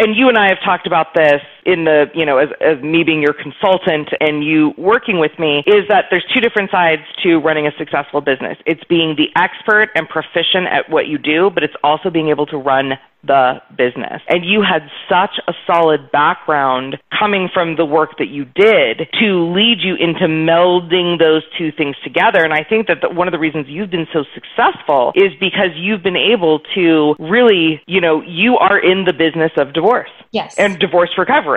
and 0.00 0.16
you 0.16 0.28
and 0.28 0.38
I 0.38 0.48
have 0.48 0.60
talked 0.64 0.86
about 0.86 1.14
this 1.14 1.42
in 1.64 1.84
the, 1.84 2.06
you 2.14 2.24
know, 2.24 2.38
as, 2.38 2.48
as 2.60 2.82
me 2.82 3.04
being 3.04 3.22
your 3.22 3.34
consultant 3.34 4.08
and 4.20 4.44
you 4.44 4.72
working 4.76 5.18
with 5.18 5.32
me, 5.38 5.62
is 5.66 5.86
that 5.88 6.06
there's 6.10 6.24
two 6.32 6.40
different 6.40 6.70
sides 6.70 7.02
to 7.22 7.38
running 7.38 7.66
a 7.66 7.72
successful 7.78 8.20
business. 8.20 8.58
It's 8.66 8.84
being 8.84 9.16
the 9.16 9.28
expert 9.40 9.90
and 9.94 10.08
proficient 10.08 10.66
at 10.70 10.90
what 10.90 11.06
you 11.06 11.18
do, 11.18 11.50
but 11.50 11.62
it's 11.62 11.76
also 11.82 12.10
being 12.10 12.28
able 12.28 12.46
to 12.46 12.56
run 12.56 12.92
the 13.22 13.60
business. 13.76 14.22
And 14.28 14.44
you 14.44 14.62
had 14.62 14.88
such 15.08 15.36
a 15.46 15.52
solid 15.66 16.10
background 16.10 16.96
coming 17.18 17.50
from 17.52 17.76
the 17.76 17.84
work 17.84 18.16
that 18.18 18.28
you 18.28 18.46
did 18.46 19.08
to 19.20 19.52
lead 19.52 19.78
you 19.80 19.94
into 19.94 20.26
melding 20.26 21.18
those 21.18 21.42
two 21.58 21.70
things 21.70 21.96
together. 22.02 22.42
And 22.42 22.54
I 22.54 22.64
think 22.64 22.86
that 22.86 23.02
the, 23.02 23.10
one 23.10 23.28
of 23.28 23.32
the 23.32 23.38
reasons 23.38 23.66
you've 23.68 23.90
been 23.90 24.06
so 24.12 24.24
successful 24.32 25.12
is 25.14 25.32
because 25.38 25.76
you've 25.76 26.02
been 26.02 26.16
able 26.16 26.60
to 26.74 27.14
really, 27.18 27.82
you 27.86 28.00
know, 28.00 28.22
you 28.22 28.56
are 28.56 28.78
in 28.78 29.04
the 29.04 29.12
business 29.12 29.52
of 29.58 29.74
divorce. 29.74 30.10
Yes. 30.32 30.54
And 30.58 30.78
divorce 30.78 31.10
recovery 31.18 31.49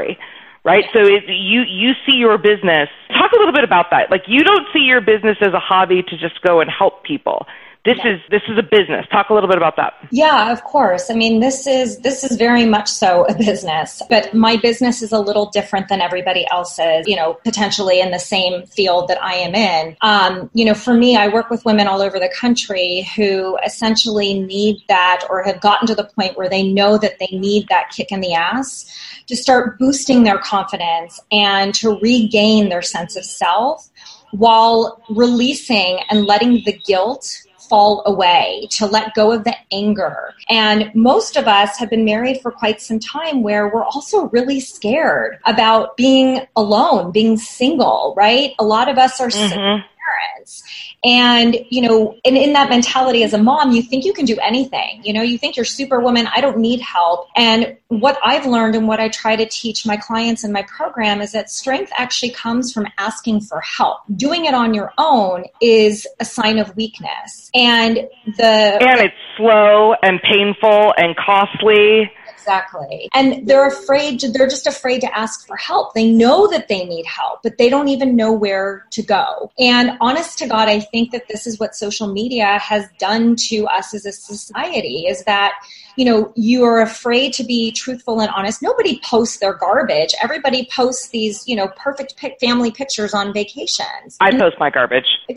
right? 0.63 0.85
So 0.93 0.99
you 1.01 1.63
you 1.67 1.91
see 2.05 2.15
your 2.15 2.37
business. 2.37 2.89
Talk 3.09 3.31
a 3.31 3.37
little 3.37 3.53
bit 3.53 3.63
about 3.63 3.87
that. 3.91 4.09
Like 4.09 4.23
you 4.27 4.43
don't 4.43 4.67
see 4.73 4.79
your 4.79 5.01
business 5.01 5.37
as 5.41 5.53
a 5.53 5.59
hobby 5.59 6.03
to 6.03 6.17
just 6.17 6.41
go 6.41 6.61
and 6.61 6.69
help 6.69 7.03
people. 7.03 7.45
This 7.85 7.97
yeah. 7.97 8.13
is 8.13 8.21
this 8.29 8.41
is 8.47 8.57
a 8.57 8.63
business. 8.63 9.05
Talk 9.11 9.29
a 9.29 9.33
little 9.33 9.49
bit 9.49 9.57
about 9.57 9.75
that. 9.75 9.93
Yeah, 10.09 10.53
of 10.53 10.63
course. 10.63 11.09
I 11.09 11.15
mean, 11.15 11.41
this 11.41 11.67
is 11.67 11.97
this 11.99 12.23
is 12.23 12.37
very 12.37 12.65
much 12.65 12.87
so 12.87 13.25
a 13.25 13.35
business, 13.35 14.01
but 14.09 14.33
my 14.33 14.55
business 14.55 15.01
is 15.01 15.11
a 15.11 15.19
little 15.19 15.47
different 15.47 15.89
than 15.89 15.99
everybody 15.99 16.47
else's. 16.49 17.05
You 17.07 17.17
know, 17.17 17.33
potentially 17.43 17.99
in 17.99 18.11
the 18.11 18.19
same 18.19 18.65
field 18.67 19.09
that 19.09 19.21
I 19.21 19.33
am 19.33 19.53
in. 19.53 19.97
Um, 20.01 20.49
you 20.53 20.63
know, 20.63 20.73
for 20.73 20.93
me, 20.93 21.17
I 21.17 21.27
work 21.27 21.49
with 21.49 21.65
women 21.65 21.87
all 21.87 22.01
over 22.01 22.19
the 22.19 22.29
country 22.29 23.05
who 23.17 23.57
essentially 23.65 24.39
need 24.39 24.81
that 24.87 25.25
or 25.29 25.43
have 25.43 25.59
gotten 25.59 25.85
to 25.87 25.95
the 25.95 26.05
point 26.05 26.37
where 26.37 26.49
they 26.49 26.63
know 26.63 26.97
that 26.97 27.19
they 27.19 27.37
need 27.37 27.67
that 27.67 27.89
kick 27.89 28.13
in 28.13 28.21
the 28.21 28.33
ass 28.33 28.89
to 29.27 29.35
start 29.35 29.77
boosting 29.77 30.23
their 30.23 30.37
confidence 30.37 31.19
and 31.33 31.73
to 31.75 31.99
regain 31.99 32.69
their 32.69 32.81
sense 32.81 33.17
of 33.17 33.25
self 33.25 33.89
while 34.31 35.01
releasing 35.09 35.99
and 36.09 36.25
letting 36.25 36.63
the 36.65 36.73
guilt 36.73 37.42
fall 37.69 38.03
away, 38.05 38.67
to 38.71 38.85
let 38.85 39.13
go 39.13 39.31
of 39.31 39.43
the 39.43 39.55
anger. 39.71 40.33
And 40.49 40.93
most 40.93 41.35
of 41.35 41.47
us 41.47 41.77
have 41.77 41.89
been 41.89 42.05
married 42.05 42.41
for 42.41 42.51
quite 42.51 42.81
some 42.81 42.99
time 42.99 43.43
where 43.43 43.67
we're 43.67 43.83
also 43.83 44.29
really 44.29 44.59
scared 44.59 45.39
about 45.45 45.97
being 45.97 46.41
alone, 46.55 47.11
being 47.11 47.37
single, 47.37 48.13
right? 48.17 48.51
A 48.59 48.63
lot 48.63 48.89
of 48.89 48.97
us 48.97 49.19
are 49.19 49.29
mm-hmm. 49.29 49.85
Parents. 50.23 50.63
And, 51.03 51.57
you 51.69 51.81
know, 51.81 52.17
and 52.25 52.37
in 52.37 52.53
that 52.53 52.69
mentality 52.69 53.23
as 53.23 53.33
a 53.33 53.37
mom, 53.37 53.71
you 53.71 53.81
think 53.81 54.05
you 54.05 54.13
can 54.13 54.25
do 54.25 54.37
anything. 54.41 55.01
You 55.03 55.13
know, 55.13 55.21
you 55.21 55.37
think 55.37 55.55
you're 55.55 55.65
superwoman, 55.65 56.27
I 56.33 56.41
don't 56.41 56.57
need 56.57 56.81
help. 56.81 57.27
And 57.35 57.77
what 57.87 58.17
I've 58.23 58.45
learned 58.45 58.75
and 58.75 58.87
what 58.87 58.99
I 58.99 59.09
try 59.09 59.35
to 59.35 59.45
teach 59.45 59.85
my 59.85 59.97
clients 59.97 60.43
in 60.43 60.51
my 60.51 60.63
program 60.63 61.21
is 61.21 61.31
that 61.33 61.49
strength 61.49 61.91
actually 61.97 62.31
comes 62.31 62.71
from 62.71 62.87
asking 62.97 63.41
for 63.41 63.61
help. 63.61 63.99
Doing 64.15 64.45
it 64.45 64.53
on 64.53 64.73
your 64.73 64.93
own 64.97 65.45
is 65.61 66.07
a 66.19 66.25
sign 66.25 66.57
of 66.57 66.75
weakness. 66.75 67.49
And 67.53 68.07
the 68.37 68.77
And 68.81 68.99
it's 68.99 69.15
slow 69.37 69.95
and 70.03 70.21
painful 70.21 70.93
and 70.97 71.15
costly 71.15 72.11
Exactly. 72.43 73.09
And 73.13 73.47
they're 73.47 73.67
afraid, 73.67 74.19
to, 74.19 74.29
they're 74.29 74.49
just 74.49 74.67
afraid 74.67 74.99
to 75.01 75.17
ask 75.17 75.47
for 75.47 75.55
help. 75.55 75.93
They 75.93 76.11
know 76.11 76.47
that 76.47 76.67
they 76.67 76.83
need 76.83 77.05
help, 77.05 77.41
but 77.41 77.57
they 77.57 77.69
don't 77.69 77.87
even 77.87 78.17
know 78.17 78.33
where 78.33 78.85
to 78.91 79.01
go. 79.01 79.49
And 79.57 79.91
honest 80.01 80.39
to 80.39 80.47
God, 80.47 80.67
I 80.67 80.81
think 80.81 81.11
that 81.11 81.29
this 81.29 81.47
is 81.47 81.57
what 81.57 81.73
social 81.73 82.11
media 82.11 82.59
has 82.59 82.85
done 82.99 83.37
to 83.47 83.65
us 83.67 83.93
as 83.93 84.05
a 84.05 84.11
society 84.11 85.05
is 85.07 85.23
that 85.23 85.53
you 85.95 86.05
know, 86.05 86.31
you 86.35 86.63
are 86.63 86.81
afraid 86.81 87.33
to 87.33 87.43
be 87.43 87.71
truthful 87.71 88.19
and 88.19 88.29
honest. 88.29 88.61
Nobody 88.61 88.99
posts 89.03 89.37
their 89.37 89.53
garbage. 89.53 90.13
Everybody 90.21 90.67
posts 90.71 91.09
these, 91.09 91.47
you 91.47 91.55
know, 91.55 91.67
perfect 91.75 92.17
pic- 92.17 92.37
family 92.39 92.71
pictures 92.71 93.13
on 93.13 93.33
vacations. 93.33 94.17
I 94.19 94.31
post 94.31 94.57
my 94.59 94.69
garbage. 94.69 95.05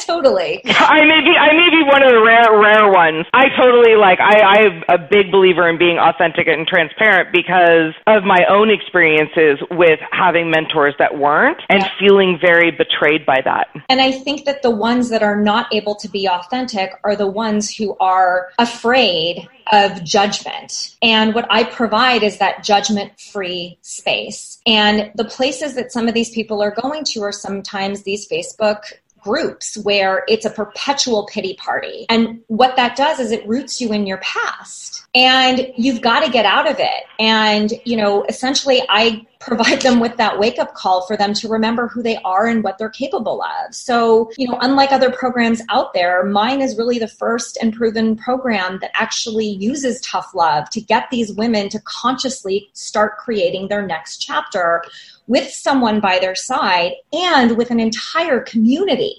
totally. 0.00 0.62
I 0.64 1.00
may 1.04 1.20
be 1.20 1.34
I 1.36 1.52
may 1.52 1.70
be 1.70 1.82
one 1.84 2.02
of 2.02 2.10
the 2.10 2.22
rare 2.24 2.58
rare 2.60 2.90
ones. 2.90 3.26
I 3.32 3.48
totally 3.56 3.96
like 3.96 4.18
I 4.20 4.40
I'm 4.40 4.84
a 4.88 4.98
big 4.98 5.30
believer 5.30 5.68
in 5.68 5.78
being 5.78 5.98
authentic 5.98 6.46
and 6.46 6.66
transparent 6.66 7.30
because 7.32 7.94
of 8.06 8.24
my 8.24 8.44
own 8.48 8.70
experiences 8.70 9.58
with 9.70 10.00
having 10.12 10.50
mentors 10.50 10.94
that 10.98 11.18
weren't 11.18 11.60
and 11.68 11.80
yeah. 11.80 11.90
feeling 11.98 12.38
very 12.40 12.70
betrayed 12.70 13.26
by 13.26 13.40
that. 13.44 13.68
And 13.88 14.00
I 14.00 14.12
think 14.12 14.44
that 14.44 14.62
the 14.62 14.70
ones 14.70 15.08
that 15.10 15.22
are 15.22 15.40
not 15.40 15.72
able 15.72 15.94
to 15.96 16.08
be 16.08 16.28
authentic 16.28 16.92
are 17.04 17.16
the 17.16 17.26
ones 17.26 17.74
who 17.74 17.96
are 18.00 18.50
afraid 18.58 19.48
of 19.72 20.04
judgment. 20.04 20.96
And 21.02 21.34
what 21.34 21.46
I 21.50 21.64
provide 21.64 22.22
is 22.22 22.38
that 22.38 22.64
judgment 22.64 23.18
free 23.18 23.78
space. 23.82 24.60
And 24.66 25.10
the 25.14 25.24
places 25.24 25.74
that 25.74 25.92
some 25.92 26.08
of 26.08 26.14
these 26.14 26.30
people 26.30 26.62
are 26.62 26.70
going 26.70 27.04
to 27.04 27.22
are 27.22 27.32
sometimes 27.32 28.02
these 28.02 28.28
Facebook 28.28 28.92
groups 29.24 29.76
where 29.78 30.22
it's 30.28 30.44
a 30.44 30.50
perpetual 30.50 31.26
pity 31.32 31.54
party. 31.54 32.06
And 32.10 32.42
what 32.48 32.76
that 32.76 32.94
does 32.94 33.18
is 33.18 33.32
it 33.32 33.46
roots 33.48 33.80
you 33.80 33.92
in 33.92 34.06
your 34.06 34.18
past 34.18 35.06
and 35.14 35.72
you've 35.76 36.02
got 36.02 36.24
to 36.24 36.30
get 36.30 36.44
out 36.44 36.70
of 36.70 36.76
it. 36.78 37.04
And, 37.18 37.72
you 37.84 37.96
know, 37.96 38.24
essentially 38.28 38.82
I 38.88 39.26
provide 39.40 39.82
them 39.82 40.00
with 40.00 40.16
that 40.16 40.38
wake 40.38 40.58
up 40.58 40.74
call 40.74 41.06
for 41.06 41.16
them 41.16 41.34
to 41.34 41.48
remember 41.48 41.86
who 41.86 42.02
they 42.02 42.16
are 42.24 42.46
and 42.46 42.64
what 42.64 42.78
they're 42.78 42.88
capable 42.88 43.42
of. 43.42 43.74
So, 43.74 44.30
you 44.38 44.48
know, 44.48 44.58
unlike 44.60 44.90
other 44.90 45.10
programs 45.10 45.60
out 45.68 45.92
there, 45.92 46.24
mine 46.24 46.62
is 46.62 46.78
really 46.78 46.98
the 46.98 47.08
first 47.08 47.58
and 47.60 47.72
proven 47.72 48.16
program 48.16 48.78
that 48.80 48.90
actually 48.94 49.46
uses 49.46 50.00
tough 50.00 50.34
love 50.34 50.70
to 50.70 50.80
get 50.80 51.10
these 51.10 51.32
women 51.32 51.68
to 51.70 51.80
consciously 51.80 52.68
start 52.72 53.18
creating 53.18 53.68
their 53.68 53.86
next 53.86 54.18
chapter 54.18 54.82
with 55.26 55.50
someone 55.50 56.00
by 56.00 56.18
their 56.18 56.34
side 56.34 56.92
and 57.12 57.56
with 57.56 57.70
an 57.70 57.80
entire 57.80 58.40
community 58.40 59.13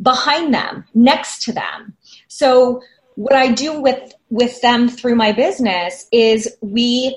behind 0.00 0.52
them, 0.52 0.84
next 0.94 1.42
to 1.42 1.52
them. 1.52 1.96
So 2.28 2.82
what 3.16 3.34
I 3.34 3.52
do 3.52 3.80
with 3.80 4.12
with 4.30 4.60
them 4.60 4.88
through 4.88 5.14
my 5.14 5.32
business 5.32 6.06
is 6.10 6.56
we 6.60 7.16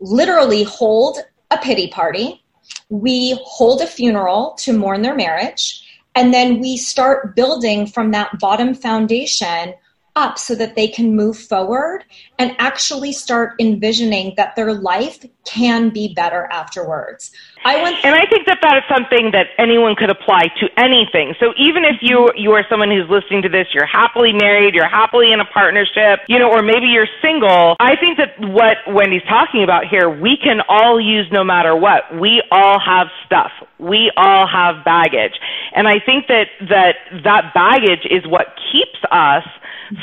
literally 0.00 0.64
hold 0.64 1.18
a 1.50 1.58
pity 1.58 1.88
party. 1.88 2.42
We 2.88 3.38
hold 3.44 3.80
a 3.80 3.86
funeral 3.86 4.54
to 4.58 4.72
mourn 4.72 5.02
their 5.02 5.14
marriage. 5.14 5.84
And 6.14 6.34
then 6.34 6.58
we 6.58 6.76
start 6.76 7.36
building 7.36 7.86
from 7.86 8.10
that 8.10 8.38
bottom 8.40 8.74
foundation 8.74 9.74
up 10.18 10.36
so 10.36 10.54
that 10.56 10.74
they 10.74 10.88
can 10.88 11.14
move 11.14 11.38
forward 11.38 12.04
and 12.40 12.54
actually 12.58 13.12
start 13.12 13.54
envisioning 13.60 14.34
that 14.36 14.56
their 14.56 14.74
life 14.74 15.24
can 15.44 15.90
be 15.90 16.12
better 16.12 16.48
afterwards. 16.50 17.30
I 17.64 17.82
went 17.82 17.96
and 18.04 18.14
I 18.14 18.26
think 18.26 18.46
that 18.46 18.58
that 18.62 18.76
is 18.78 18.84
something 18.88 19.30
that 19.32 19.46
anyone 19.58 19.94
could 19.94 20.10
apply 20.10 20.50
to 20.60 20.66
anything. 20.76 21.34
So 21.40 21.54
even 21.56 21.84
if 21.84 21.96
you 22.02 22.28
you 22.36 22.52
are 22.52 22.64
someone 22.68 22.90
who's 22.90 23.08
listening 23.08 23.42
to 23.42 23.48
this, 23.48 23.68
you're 23.72 23.86
happily 23.86 24.32
married, 24.32 24.74
you're 24.74 24.88
happily 24.88 25.32
in 25.32 25.40
a 25.40 25.44
partnership, 25.44 26.20
you 26.28 26.38
know, 26.38 26.50
or 26.50 26.62
maybe 26.62 26.86
you're 26.86 27.08
single. 27.22 27.76
I 27.78 27.94
think 27.96 28.18
that 28.18 28.34
what 28.40 28.78
Wendy's 28.88 29.26
talking 29.28 29.62
about 29.62 29.86
here, 29.86 30.10
we 30.10 30.36
can 30.36 30.60
all 30.68 31.00
use 31.00 31.26
no 31.30 31.44
matter 31.44 31.74
what. 31.74 32.02
We 32.18 32.42
all 32.50 32.78
have 32.78 33.06
stuff. 33.24 33.52
We 33.78 34.10
all 34.16 34.46
have 34.46 34.84
baggage. 34.84 35.38
And 35.74 35.86
I 35.86 35.98
think 36.04 36.26
that 36.26 36.46
that 36.68 36.96
that 37.24 37.54
baggage 37.54 38.06
is 38.10 38.26
what 38.26 38.54
keeps 38.70 38.98
us 39.10 39.44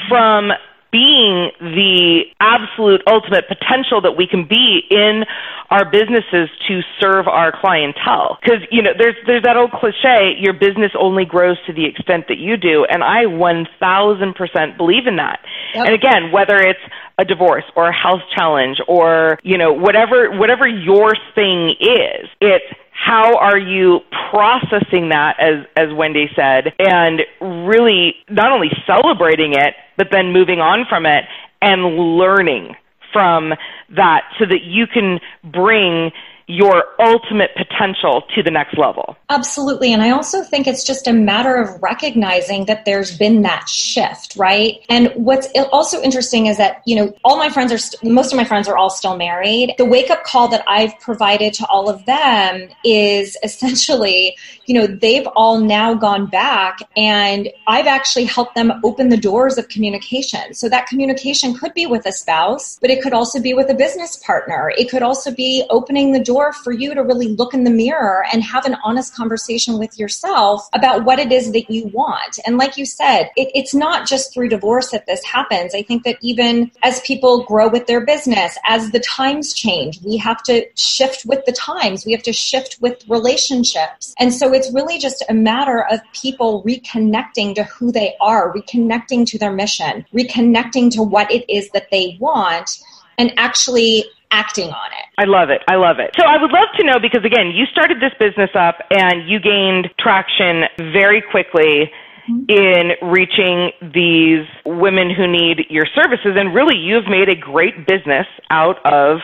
from 0.10 0.52
being 0.96 1.52
the 1.60 2.24
absolute 2.40 3.02
ultimate 3.06 3.50
potential 3.50 4.00
that 4.00 4.16
we 4.16 4.26
can 4.26 4.48
be 4.48 4.80
in 4.90 5.26
our 5.70 5.84
businesses 5.84 6.48
to 6.70 6.80
serve 7.02 7.28
our 7.28 7.52
clientele. 7.52 8.38
Because, 8.42 8.62
you 8.72 8.82
know, 8.82 8.92
there's, 8.98 9.16
there's 9.28 9.44
that 9.44 9.58
old 9.58 9.72
cliche, 9.72 10.36
your 10.40 10.54
business 10.54 10.94
only 10.98 11.26
grows 11.26 11.58
to 11.68 11.74
the 11.74 11.84
extent 11.86 12.30
that 12.30 12.38
you 12.38 12.56
do. 12.56 12.86
And 12.86 13.04
I 13.04 13.26
1000% 13.26 14.78
believe 14.78 15.06
in 15.06 15.18
that. 15.18 15.40
Yep. 15.74 15.86
And 15.86 15.96
again, 15.96 16.32
whether 16.32 16.56
it's 16.56 16.80
a 17.18 17.26
divorce 17.26 17.66
or 17.76 17.90
a 17.90 17.94
health 17.94 18.22
challenge 18.34 18.78
or, 18.88 19.38
you 19.44 19.58
know, 19.58 19.74
whatever, 19.74 20.32
whatever 20.32 20.66
your 20.66 21.14
thing 21.34 21.76
is, 21.82 22.30
it's 22.40 22.72
how 22.96 23.38
are 23.38 23.58
you 23.58 24.00
processing 24.32 25.10
that, 25.10 25.36
as, 25.40 25.66
as 25.76 25.94
Wendy 25.94 26.30
said, 26.36 26.74
and 26.80 27.22
really 27.42 28.16
not 28.30 28.52
only 28.52 28.70
celebrating 28.88 29.54
it, 29.54 29.76
but 29.98 30.08
then 30.12 30.32
moving 30.32 30.60
on 30.60 30.86
from 30.88 31.06
it 31.06 31.26
and 31.62 31.98
learning 32.18 32.76
from 33.12 33.54
that 33.96 34.24
so 34.40 34.46
that 34.46 34.64
you 34.64 34.88
can 34.88 35.20
bring 35.44 36.12
your 36.48 36.84
ultimate 37.00 37.52
potential 37.56 38.24
to 38.36 38.44
the 38.44 38.52
next 38.52 38.78
level. 38.78 39.16
Absolutely. 39.30 39.92
And 39.92 40.02
I 40.04 40.12
also 40.12 40.44
think 40.44 40.68
it's 40.68 40.84
just 40.84 41.08
a 41.08 41.14
matter 41.14 41.56
of 41.56 41.82
recognizing 41.82 42.66
that 42.66 42.86
there's 42.86 43.18
been 43.18 43.42
that 43.42 43.68
shift, 43.68 44.36
right? 44.36 44.78
And 44.88 45.12
what's 45.16 45.48
also 45.72 46.02
interesting 46.02 46.46
is 46.46 46.58
that, 46.58 46.84
you 46.86 46.96
know, 46.96 47.16
all 47.24 47.38
my 47.38 47.50
friends 47.50 47.72
are, 47.72 47.80
st- 47.80 48.12
most 48.12 48.32
of 48.32 48.38
my 48.38 48.44
friends 48.44 48.68
are 48.68 48.78
all 48.78 48.92
still 48.92 49.18
married. 49.18 49.74
The 49.80 49.86
wake 49.86 50.12
up 50.12 50.24
call 50.24 50.48
that 50.50 50.64
I've 50.68 50.98
provided 51.00 51.54
to 51.56 51.68
all 51.68 51.90
of 51.90 52.06
them 52.06 52.70
is 52.84 53.38
essentially, 53.44 54.38
you 54.68 54.76
know, 54.76 54.86
they've 54.86 55.28
all 55.36 55.60
now 55.60 55.96
gone 55.96 56.28
back 56.28 56.80
and 56.96 57.50
I've 57.66 57.88
actually 57.88 58.26
helped 58.26 58.54
them 58.54 58.72
open 58.84 59.10
the 59.10 59.18
doors 59.18 59.58
of 59.58 59.68
communication. 59.70 60.54
So 60.54 60.70
that 60.70 60.86
communication 60.86 61.56
could 61.56 61.74
be 61.74 61.88
with 61.88 62.06
a 62.06 62.12
spouse, 62.12 62.78
but 62.82 62.92
it 62.92 63.02
could 63.02 63.14
also 63.14 63.42
be 63.42 63.56
with 63.56 63.70
a 63.70 63.74
business 63.74 64.18
partner. 64.18 64.72
It 64.78 64.92
could 64.92 65.02
also 65.02 65.32
be 65.32 65.66
opening 65.72 66.12
the 66.12 66.20
door 66.20 66.35
door 66.36 66.52
for 66.52 66.74
you 66.74 66.94
to 66.94 67.02
really 67.02 67.30
look 67.30 67.54
in 67.54 67.64
the 67.64 67.70
mirror 67.70 68.26
and 68.32 68.44
have 68.44 68.66
an 68.66 68.76
honest 68.84 69.16
conversation 69.16 69.80
with 69.80 69.98
yourself 69.98 70.68
about 70.74 71.06
what 71.06 71.18
it 71.18 71.32
is 71.32 71.52
that 71.54 71.70
you 71.70 71.88
want. 71.88 72.40
And 72.46 72.58
like 72.58 72.76
you 72.78 72.86
said, 72.86 73.30
it, 73.38 73.50
it's 73.56 73.74
not 73.74 74.06
just 74.08 74.34
through 74.34 74.50
divorce 74.50 74.92
that 74.92 75.06
this 75.06 75.24
happens. 75.24 75.74
I 75.74 75.82
think 75.82 76.04
that 76.04 76.18
even 76.22 76.72
as 76.84 77.00
people 77.02 77.46
grow 77.46 77.70
with 77.70 77.88
their 77.88 78.06
business, 78.06 78.58
as 78.66 78.92
the 78.92 79.00
times 79.00 79.54
change, 79.54 80.02
we 80.04 80.18
have 80.18 80.44
to 80.44 80.66
shift 80.76 81.26
with 81.26 81.46
the 81.46 81.54
times. 81.54 82.06
We 82.06 82.12
have 82.12 82.24
to 82.24 82.34
shift 82.34 82.78
with 82.82 83.04
relationships. 83.08 84.14
And 84.20 84.34
so 84.34 84.54
it's 84.54 84.74
really 84.74 85.00
just 85.00 85.24
a 85.30 85.34
matter 85.34 85.86
of 85.90 86.02
people 86.14 86.64
reconnecting 86.64 87.56
to 87.56 87.64
who 87.64 87.92
they 87.94 88.16
are, 88.20 88.54
reconnecting 88.54 89.26
to 89.28 89.38
their 89.38 89.54
mission, 89.54 90.06
reconnecting 90.14 90.92
to 90.96 91.02
what 91.02 91.32
it 91.32 91.46
is 91.50 91.70
that 91.70 91.92
they 91.92 92.18
want 92.20 92.82
and 93.18 93.34
actually 93.38 94.06
acting 94.32 94.70
on 94.70 94.92
it. 94.92 95.06
I 95.18 95.26
love 95.26 95.50
it. 95.50 95.62
I 95.68 95.76
love 95.76 96.00
it. 96.00 96.12
So 96.18 96.26
I 96.26 96.42
would 96.42 96.52
love 96.52 96.68
to 96.78 96.86
know 96.86 97.00
because 97.00 97.24
again, 97.24 97.52
you 97.52 97.66
started 97.68 97.98
this 98.02 98.14
business 98.20 98.50
up 98.54 98.80
and 98.92 99.30
you 99.30 99.40
gained 99.40 99.90
traction 100.00 100.64
very 100.78 101.22
quickly 101.22 101.92
mm-hmm. 102.30 102.44
in 102.50 103.10
reaching 103.10 103.72
these 103.94 104.46
women 104.66 105.10
who 105.10 105.28
need 105.28 105.66
your 105.70 105.86
services 105.96 106.36
and 106.36 106.54
really 106.54 106.78
you've 106.78 107.08
made 107.08 107.30
a 107.30 107.36
great 107.36 107.88
business 107.88 108.28
out 108.50 108.84
of 108.86 109.20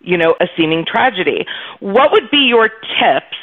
you 0.00 0.18
know 0.18 0.34
a 0.40 0.46
seeming 0.56 0.84
tragedy 0.84 1.46
what 1.80 2.12
would 2.12 2.30
be 2.30 2.44
your 2.48 2.68
tips 2.68 3.36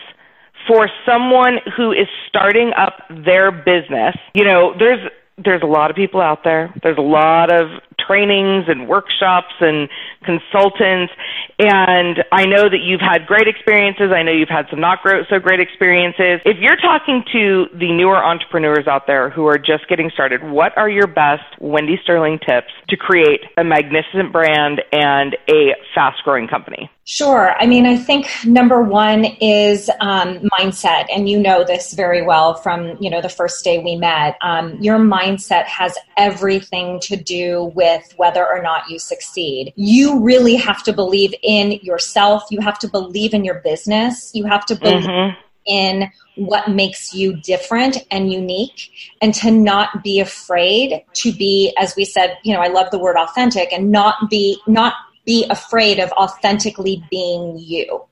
for 0.67 0.88
someone 1.05 1.57
who 1.75 1.91
is 1.91 2.07
starting 2.27 2.71
up 2.77 3.01
their 3.10 3.51
business 3.51 4.15
you 4.36 4.43
know 4.43 4.75
there's 4.77 5.01
there's 5.43 5.62
a 5.62 5.67
lot 5.67 5.89
of 5.89 5.95
people 5.95 6.21
out 6.21 6.43
there. 6.43 6.74
There's 6.83 6.98
a 6.98 7.01
lot 7.01 7.51
of 7.51 7.81
trainings 8.00 8.65
and 8.67 8.88
workshops 8.88 9.53
and 9.60 9.89
consultants. 10.24 11.13
And 11.60 12.24
I 12.32 12.46
know 12.46 12.70
that 12.70 12.82
you've 12.84 13.01
had 13.01 13.28
great 13.28 13.48
experiences. 13.48 14.12
I 14.16 14.24
know 14.24 14.32
you've 14.32 14.50
had 14.50 14.68
some 14.70 14.80
not 14.80 15.00
so 15.04 15.40
great 15.40 15.60
experiences. 15.60 16.42
If 16.46 16.58
you're 16.60 16.78
talking 16.78 17.24
to 17.34 17.66
the 17.74 17.92
newer 17.92 18.24
entrepreneurs 18.24 18.88
out 18.88 19.08
there 19.08 19.30
who 19.30 19.46
are 19.48 19.58
just 19.58 19.88
getting 19.88 20.10
started, 20.13 20.44
what 20.44 20.78
are 20.78 20.90
your 20.90 21.08
best 21.08 21.44
Wendy 21.60 22.00
Sterling 22.04 22.40
tips 22.40 22.72
to 22.90 22.98
create 22.98 23.42
a 23.58 23.63
magnificent 23.63 24.32
brand 24.32 24.82
and 24.92 25.36
a 25.50 25.75
fast 25.94 26.24
growing 26.24 26.48
company? 26.48 26.90
Sure. 27.04 27.56
I 27.60 27.66
mean, 27.66 27.88
I 27.88 27.98
think 27.98 28.30
number 28.46 28.82
one 28.82 29.25
is 29.42 29.90
um, 30.00 30.38
mindset, 30.58 31.08
and 31.13 31.28
you 31.28 31.40
know 31.40 31.63
this 31.63 31.94
very 31.94 32.22
well 32.22 32.54
from 32.54 32.96
you 33.01 33.10
know 33.10 33.22
the 33.22 33.28
first 33.30 33.63
day 33.63 33.80
we 33.80 33.96
met. 33.96 34.38
Um, 34.42 34.80
your 34.80 34.98
mindset 34.98 35.66
has 35.66 35.98
everything 36.16 37.00
to 37.01 37.18
do 37.18 37.72
with 37.75 38.13
whether 38.18 38.48
or 38.48 38.62
not 38.62 38.90
you 38.90 39.00
succeed. 39.00 39.74
You 39.75 40.11
really 40.20 40.56
have 40.56 40.84
to 40.84 40.94
believe 40.94 41.34
in 41.44 41.74
yourself. 41.84 42.44
You 42.50 42.60
have 42.62 42.80
to 42.80 42.88
believe 42.88 43.34
in 43.34 43.44
your 43.44 43.62
business. 43.62 44.32
You 44.34 44.46
have 44.46 44.65
to 44.68 44.75
believe 44.75 45.03
mm-hmm. 45.03 45.39
in 45.65 46.12
what 46.36 46.70
makes 46.70 47.13
you 47.13 47.36
different 47.41 47.98
and 48.10 48.32
unique, 48.32 48.91
and 49.22 49.34
to 49.36 49.51
not 49.51 50.03
be 50.03 50.20
afraid 50.20 51.03
to 51.13 51.32
be, 51.34 51.74
as 51.77 51.96
we 51.96 52.06
said. 52.06 52.38
You 52.44 52.53
know, 52.53 52.62
I 52.62 52.68
love 52.68 52.91
the 52.91 53.00
word 53.00 53.18
authentic, 53.18 53.72
and 53.74 53.91
not 53.91 54.30
be 54.30 54.60
not 54.68 54.94
be 55.25 55.46
afraid 55.50 56.00
of 56.00 56.12
authentically 56.13 57.03
being 57.12 57.58
you. 57.58 58.06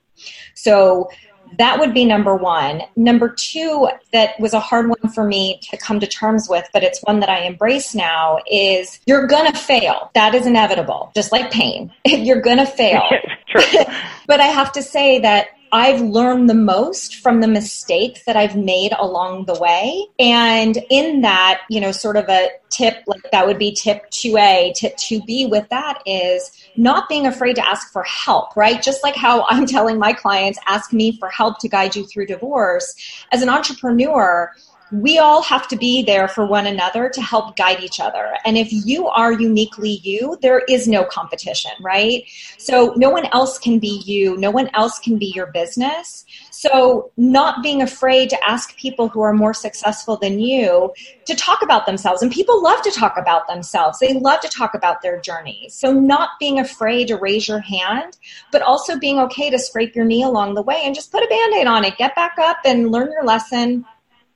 So 0.53 1.09
that 1.57 1.79
would 1.79 1.93
be 1.93 2.05
number 2.05 2.35
one. 2.35 2.81
Number 2.95 3.29
two, 3.29 3.89
that 4.13 4.39
was 4.39 4.53
a 4.53 4.59
hard 4.59 4.87
one 4.89 5.11
for 5.13 5.25
me 5.25 5.59
to 5.69 5.77
come 5.77 5.99
to 5.99 6.07
terms 6.07 6.47
with, 6.49 6.67
but 6.73 6.83
it's 6.83 6.99
one 7.03 7.19
that 7.19 7.29
I 7.29 7.39
embrace 7.39 7.95
now 7.95 8.39
is 8.49 8.99
you're 9.05 9.27
going 9.27 9.51
to 9.51 9.57
fail. 9.57 10.11
That 10.13 10.35
is 10.35 10.45
inevitable, 10.45 11.11
just 11.15 11.31
like 11.31 11.51
pain. 11.51 11.91
you're 12.05 12.41
going 12.41 12.57
to 12.57 12.65
fail. 12.65 13.03
but 14.27 14.39
I 14.39 14.45
have 14.45 14.71
to 14.73 14.83
say 14.83 15.19
that 15.19 15.47
I've 15.71 16.01
learned 16.01 16.49
the 16.49 16.55
most 16.55 17.15
from 17.15 17.41
the 17.41 17.47
mistakes 17.47 18.23
that 18.25 18.35
I've 18.35 18.55
made 18.55 18.93
along 18.97 19.45
the 19.45 19.53
way. 19.59 20.05
And 20.17 20.77
in 20.89 21.21
that, 21.21 21.61
you 21.69 21.79
know, 21.79 21.91
sort 21.91 22.17
of 22.17 22.27
a 22.27 22.49
tip, 22.69 23.03
like 23.07 23.21
that 23.31 23.45
would 23.45 23.59
be 23.59 23.73
tip 23.73 24.09
2A, 24.11 24.73
tip 24.73 24.95
2B 24.97 25.49
with 25.49 25.69
that 25.69 26.01
is 26.05 26.51
not 26.75 27.09
being 27.09 27.27
afraid 27.27 27.55
to 27.55 27.67
ask 27.67 27.91
for 27.91 28.03
help, 28.03 28.55
right? 28.55 28.81
Just 28.81 29.03
like 29.03 29.15
how 29.15 29.45
I'm 29.49 29.65
telling 29.67 29.99
my 29.99 30.13
clients, 30.13 30.59
ask 30.65 30.91
me 30.93 31.17
for 31.17 31.29
help 31.29 31.59
to 31.59 31.69
guide 31.69 31.95
you 31.95 32.05
through 32.05 32.27
divorce. 32.27 32.95
As 33.31 33.41
an 33.41 33.49
entrepreneur, 33.49 34.51
we 34.91 35.19
all 35.19 35.41
have 35.41 35.67
to 35.67 35.77
be 35.77 36.03
there 36.03 36.27
for 36.27 36.45
one 36.45 36.65
another 36.65 37.09
to 37.09 37.21
help 37.21 37.55
guide 37.55 37.81
each 37.81 37.99
other. 37.99 38.35
And 38.45 38.57
if 38.57 38.69
you 38.71 39.07
are 39.07 39.31
uniquely 39.31 39.99
you, 40.03 40.37
there 40.41 40.59
is 40.67 40.87
no 40.87 41.03
competition, 41.03 41.71
right? 41.81 42.23
So 42.57 42.93
no 42.95 43.09
one 43.09 43.27
else 43.27 43.59
can 43.59 43.79
be 43.79 44.01
you, 44.05 44.37
no 44.37 44.51
one 44.51 44.69
else 44.73 44.99
can 44.99 45.17
be 45.17 45.31
your 45.35 45.47
business. 45.47 46.25
So 46.51 47.11
not 47.17 47.63
being 47.63 47.81
afraid 47.81 48.29
to 48.31 48.43
ask 48.47 48.75
people 48.77 49.07
who 49.07 49.21
are 49.21 49.33
more 49.33 49.53
successful 49.53 50.17
than 50.17 50.39
you 50.39 50.91
to 51.25 51.35
talk 51.35 51.61
about 51.61 51.85
themselves. 51.85 52.21
And 52.21 52.31
people 52.31 52.61
love 52.61 52.81
to 52.81 52.91
talk 52.91 53.17
about 53.17 53.47
themselves. 53.47 53.99
They 53.99 54.13
love 54.13 54.41
to 54.41 54.49
talk 54.49 54.73
about 54.73 55.01
their 55.01 55.21
journeys. 55.21 55.75
So 55.75 55.93
not 55.93 56.31
being 56.39 56.59
afraid 56.59 57.07
to 57.09 57.15
raise 57.15 57.47
your 57.47 57.59
hand, 57.59 58.17
but 58.51 58.61
also 58.61 58.97
being 58.97 59.19
okay 59.19 59.49
to 59.49 59.59
scrape 59.59 59.95
your 59.95 60.05
knee 60.05 60.23
along 60.23 60.55
the 60.55 60.61
way 60.63 60.81
and 60.83 60.95
just 60.95 61.11
put 61.11 61.23
a 61.23 61.27
band-aid 61.27 61.67
on 61.67 61.85
it. 61.85 61.97
Get 61.97 62.15
back 62.15 62.37
up 62.39 62.57
and 62.65 62.91
learn 62.91 63.11
your 63.11 63.23
lesson 63.23 63.85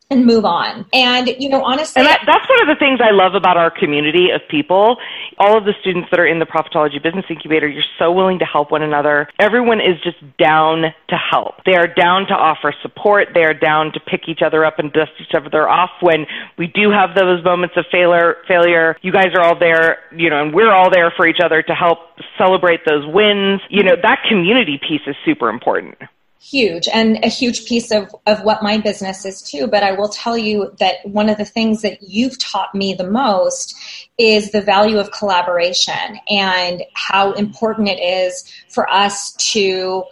and 0.10 0.26
move 0.26 0.46
on. 0.46 0.86
And, 0.94 1.28
you 1.40 1.50
know, 1.50 1.64
honestly. 1.64 2.00
And 2.00 2.08
that, 2.08 2.22
that's 2.26 2.48
one 2.48 2.62
of 2.62 2.68
the 2.68 2.80
things 2.80 3.00
I 3.02 3.12
love 3.12 3.36
about 3.36 3.58
our 3.58 3.72
community 3.72 4.30
of 4.30 4.42
people. 4.50 4.98
All 5.40 5.58
of 5.58 5.66
the 5.66 5.74
students 5.82 6.10
that 6.12 6.20
are 6.20 6.28
in 6.28 6.40
the 6.40 6.46
Profitology 6.46 7.02
Business 7.02 7.26
Incubator, 7.30 7.68
you're 7.68 7.84
so 7.98 8.12
willing 8.12 8.40
to 8.40 8.46
help 8.46 8.72
one 8.72 8.84
another. 8.84 9.28
Everyone 9.40 9.80
is 9.80 10.00
just 10.04 10.18
down 10.38 10.94
to 11.10 11.16
help. 11.16 11.64
They 11.66 11.76
are 11.76 11.88
down 11.88 12.28
to 12.28 12.34
offer 12.34 12.74
support. 12.82 13.30
They 13.34 13.44
are 13.44 13.54
down 13.54 13.92
to 13.94 14.00
pick 14.00 14.28
each 14.28 14.42
other 14.46 14.64
up 14.66 14.80
and 14.80 14.92
dust 14.94 15.12
each 15.20 15.34
other 15.34 15.68
off 15.68 15.92
when 16.02 16.26
we 16.58 16.68
do 16.68 16.92
have 16.92 17.16
those 17.16 17.44
moments 17.44 17.76
of 17.78 17.86
failure. 17.92 18.38
Failure. 18.48 18.98
You 19.02 19.12
guys 19.12 19.34
are 19.36 19.42
all 19.42 19.58
there, 19.58 20.00
you 20.16 20.30
know, 20.30 20.42
and 20.44 20.54
we're 20.54 20.72
all 20.72 20.92
there 20.92 21.12
for 21.16 21.28
each 21.28 21.40
other 21.44 21.62
to 21.62 21.74
help 21.74 22.00
celebrate 22.38 22.82
those 22.86 23.06
wins. 23.08 23.62
You 23.70 23.84
know, 23.84 23.96
that 24.02 24.24
community 24.30 24.80
piece 24.88 25.02
is 25.08 25.16
super 25.26 25.50
important 25.50 25.98
huge 26.44 26.90
and 26.94 27.24
a 27.24 27.30
huge 27.30 27.66
piece 27.66 27.90
of, 27.90 28.14
of 28.28 28.44
what 28.44 28.62
my 28.62 28.78
business 28.78 29.24
is 29.24 29.42
too. 29.42 29.66
But 29.66 29.82
I 29.82 29.94
will 29.94 30.10
tell 30.10 30.38
you 30.38 30.74
that 30.80 30.98
one 31.04 31.30
of 31.30 31.38
the 31.38 31.46
things 31.46 31.82
that 31.84 32.04
you've 32.04 32.38
taught 32.38 32.76
me 32.76 32.94
the 32.94 33.10
most 33.10 33.76
is 34.18 34.52
the 34.52 34.62
value 34.62 35.00
of 35.00 35.12
collaboration 35.12 36.20
and 36.30 36.84
how 36.94 37.32
important 37.34 37.88
it 37.88 38.02
is 38.02 38.44
for 38.68 38.90
us 38.90 39.34
to 39.54 40.04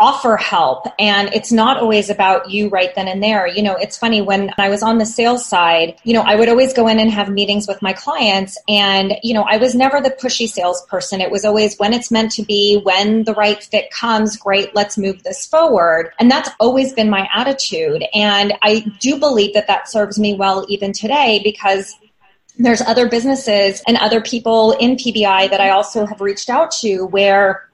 offer 0.00 0.36
help. 0.36 0.86
And 0.98 1.32
it's 1.34 1.52
not 1.52 1.76
always 1.76 2.08
about 2.08 2.50
you 2.50 2.68
right 2.70 2.92
then 2.94 3.06
and 3.06 3.22
there. 3.22 3.46
You 3.46 3.62
know 3.62 3.76
it's 3.76 3.98
funny 3.98 4.22
when 4.22 4.52
i 4.58 4.68
was 4.68 4.82
on 4.82 4.98
the 4.98 5.06
sales 5.06 5.46
side 5.46 5.96
you 6.04 6.14
know 6.14 6.22
i 6.22 6.34
would 6.34 6.48
always 6.48 6.72
go 6.72 6.88
in 6.88 6.98
and 6.98 7.10
have 7.10 7.28
meetings 7.28 7.68
with 7.68 7.80
my 7.82 7.92
clients. 7.92 8.58
And 8.68 9.14
you 9.22 9.34
know 9.34 9.42
i 9.42 9.58
was 9.58 9.74
never 9.74 10.00
the 10.00 10.10
pushy 10.10 10.48
salesperson. 10.48 11.20
It 11.20 11.30
was 11.30 11.44
always 11.44 11.76
when 11.76 11.92
it's 11.92 12.10
meant 12.10 12.32
to 12.32 12.42
be 12.42 12.80
when 12.82 13.24
the 13.24 13.34
right 13.34 13.62
fit 13.62 13.90
comes 13.90 14.36
great 14.36 14.74
let's 14.74 14.96
move 14.96 15.22
this 15.22 15.46
forward. 15.46 16.12
And 16.18 16.30
that's 16.30 16.50
always 16.58 16.92
been 16.92 17.10
my 17.10 17.28
attitude. 17.34 18.02
And 18.14 18.54
i 18.62 18.80
do 18.98 19.18
believe 19.18 19.54
that 19.54 19.66
that 19.66 19.88
serves 19.88 20.18
me 20.18 20.34
well 20.34 20.64
even 20.68 20.92
today 20.92 21.40
because 21.44 21.94
there's 22.58 22.82
other 22.82 23.08
businesses 23.08 23.82
and 23.86 23.96
other 23.96 24.20
people 24.20 24.72
in 24.72 24.96
PBI 24.96 25.50
that 25.50 25.60
I 25.60 25.70
also 25.70 26.04
have 26.04 26.20
reached 26.20 26.50
out 26.50 26.70
to 26.82 27.06
where 27.06 27.69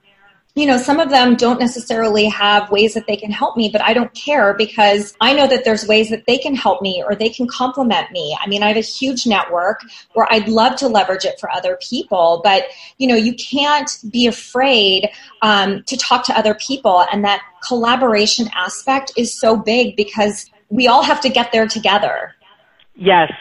you 0.57 0.65
know, 0.65 0.79
some 0.79 0.99
of 0.99 1.11
them 1.11 1.35
don't 1.35 1.59
necessarily 1.59 2.25
have 2.25 2.71
ways 2.71 2.95
that 2.95 3.05
they 3.05 3.15
can 3.15 3.29
help 3.29 3.55
me, 3.55 3.69
but 3.69 3.79
I 3.79 3.93
don't 3.93 4.11
care 4.15 4.55
because 4.55 5.15
I 5.21 5.31
know 5.33 5.45
that 5.45 5.65
there's 5.65 5.85
ways 5.85 6.09
that 6.09 6.25
they 6.25 6.39
can 6.39 6.55
help 6.55 6.81
me 6.81 7.03
or 7.05 7.13
they 7.13 7.29
can 7.29 7.47
complement 7.47 8.11
me. 8.11 8.35
I 8.41 8.47
mean, 8.47 8.63
I 8.63 8.69
have 8.69 8.77
a 8.77 8.81
huge 8.81 9.27
network 9.27 9.81
where 10.13 10.25
I'd 10.31 10.47
love 10.49 10.75
to 10.77 10.87
leverage 10.87 11.25
it 11.25 11.39
for 11.39 11.51
other 11.51 11.77
people, 11.87 12.41
but 12.43 12.63
you 12.97 13.07
know, 13.07 13.15
you 13.15 13.35
can't 13.35 13.91
be 14.09 14.25
afraid 14.25 15.11
um, 15.43 15.83
to 15.83 15.95
talk 15.95 16.25
to 16.25 16.35
other 16.35 16.55
people, 16.55 17.05
and 17.11 17.23
that 17.23 17.43
collaboration 17.67 18.49
aspect 18.55 19.11
is 19.15 19.39
so 19.39 19.55
big 19.55 19.95
because 19.95 20.49
we 20.69 20.87
all 20.87 21.03
have 21.03 21.21
to 21.21 21.29
get 21.29 21.51
there 21.51 21.67
together. 21.67 22.33
Yes, 22.95 23.31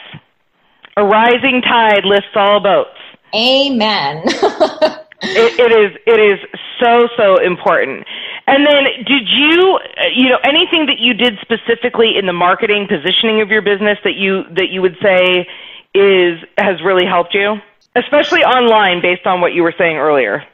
a 0.99 1.03
rising 1.03 1.63
tide 1.63 2.05
lifts 2.05 2.29
all 2.35 2.61
boats. 2.61 2.91
Amen. 3.35 4.23
it, 5.23 5.59
it 5.59 5.73
is 5.73 5.99
it 6.07 6.21
is 6.21 6.39
so 6.81 7.09
so 7.17 7.37
important. 7.39 8.07
And 8.47 8.65
then, 8.67 8.85
did 9.07 9.29
you 9.29 9.79
uh, 9.99 10.05
you 10.15 10.29
know 10.29 10.39
anything 10.45 10.87
that 10.87 10.99
you 10.99 11.15
did 11.15 11.39
specifically 11.41 12.17
in 12.19 12.27
the 12.27 12.33
marketing 12.33 12.87
positioning 12.89 13.41
of 13.41 13.49
your 13.49 13.63
business 13.63 13.99
that 14.05 14.15
you 14.15 14.45
that 14.55 14.69
you 14.71 14.83
would 14.83 14.97
say 15.03 15.47
is 15.95 16.39
has 16.59 16.83
really 16.85 17.07
helped 17.07 17.35
you, 17.35 17.57
especially 17.95 18.45
online, 18.45 19.01
based 19.01 19.27
on 19.27 19.41
what 19.41 19.55
you 19.55 19.63
were 19.63 19.75
saying 19.77 19.97
earlier? 19.97 20.45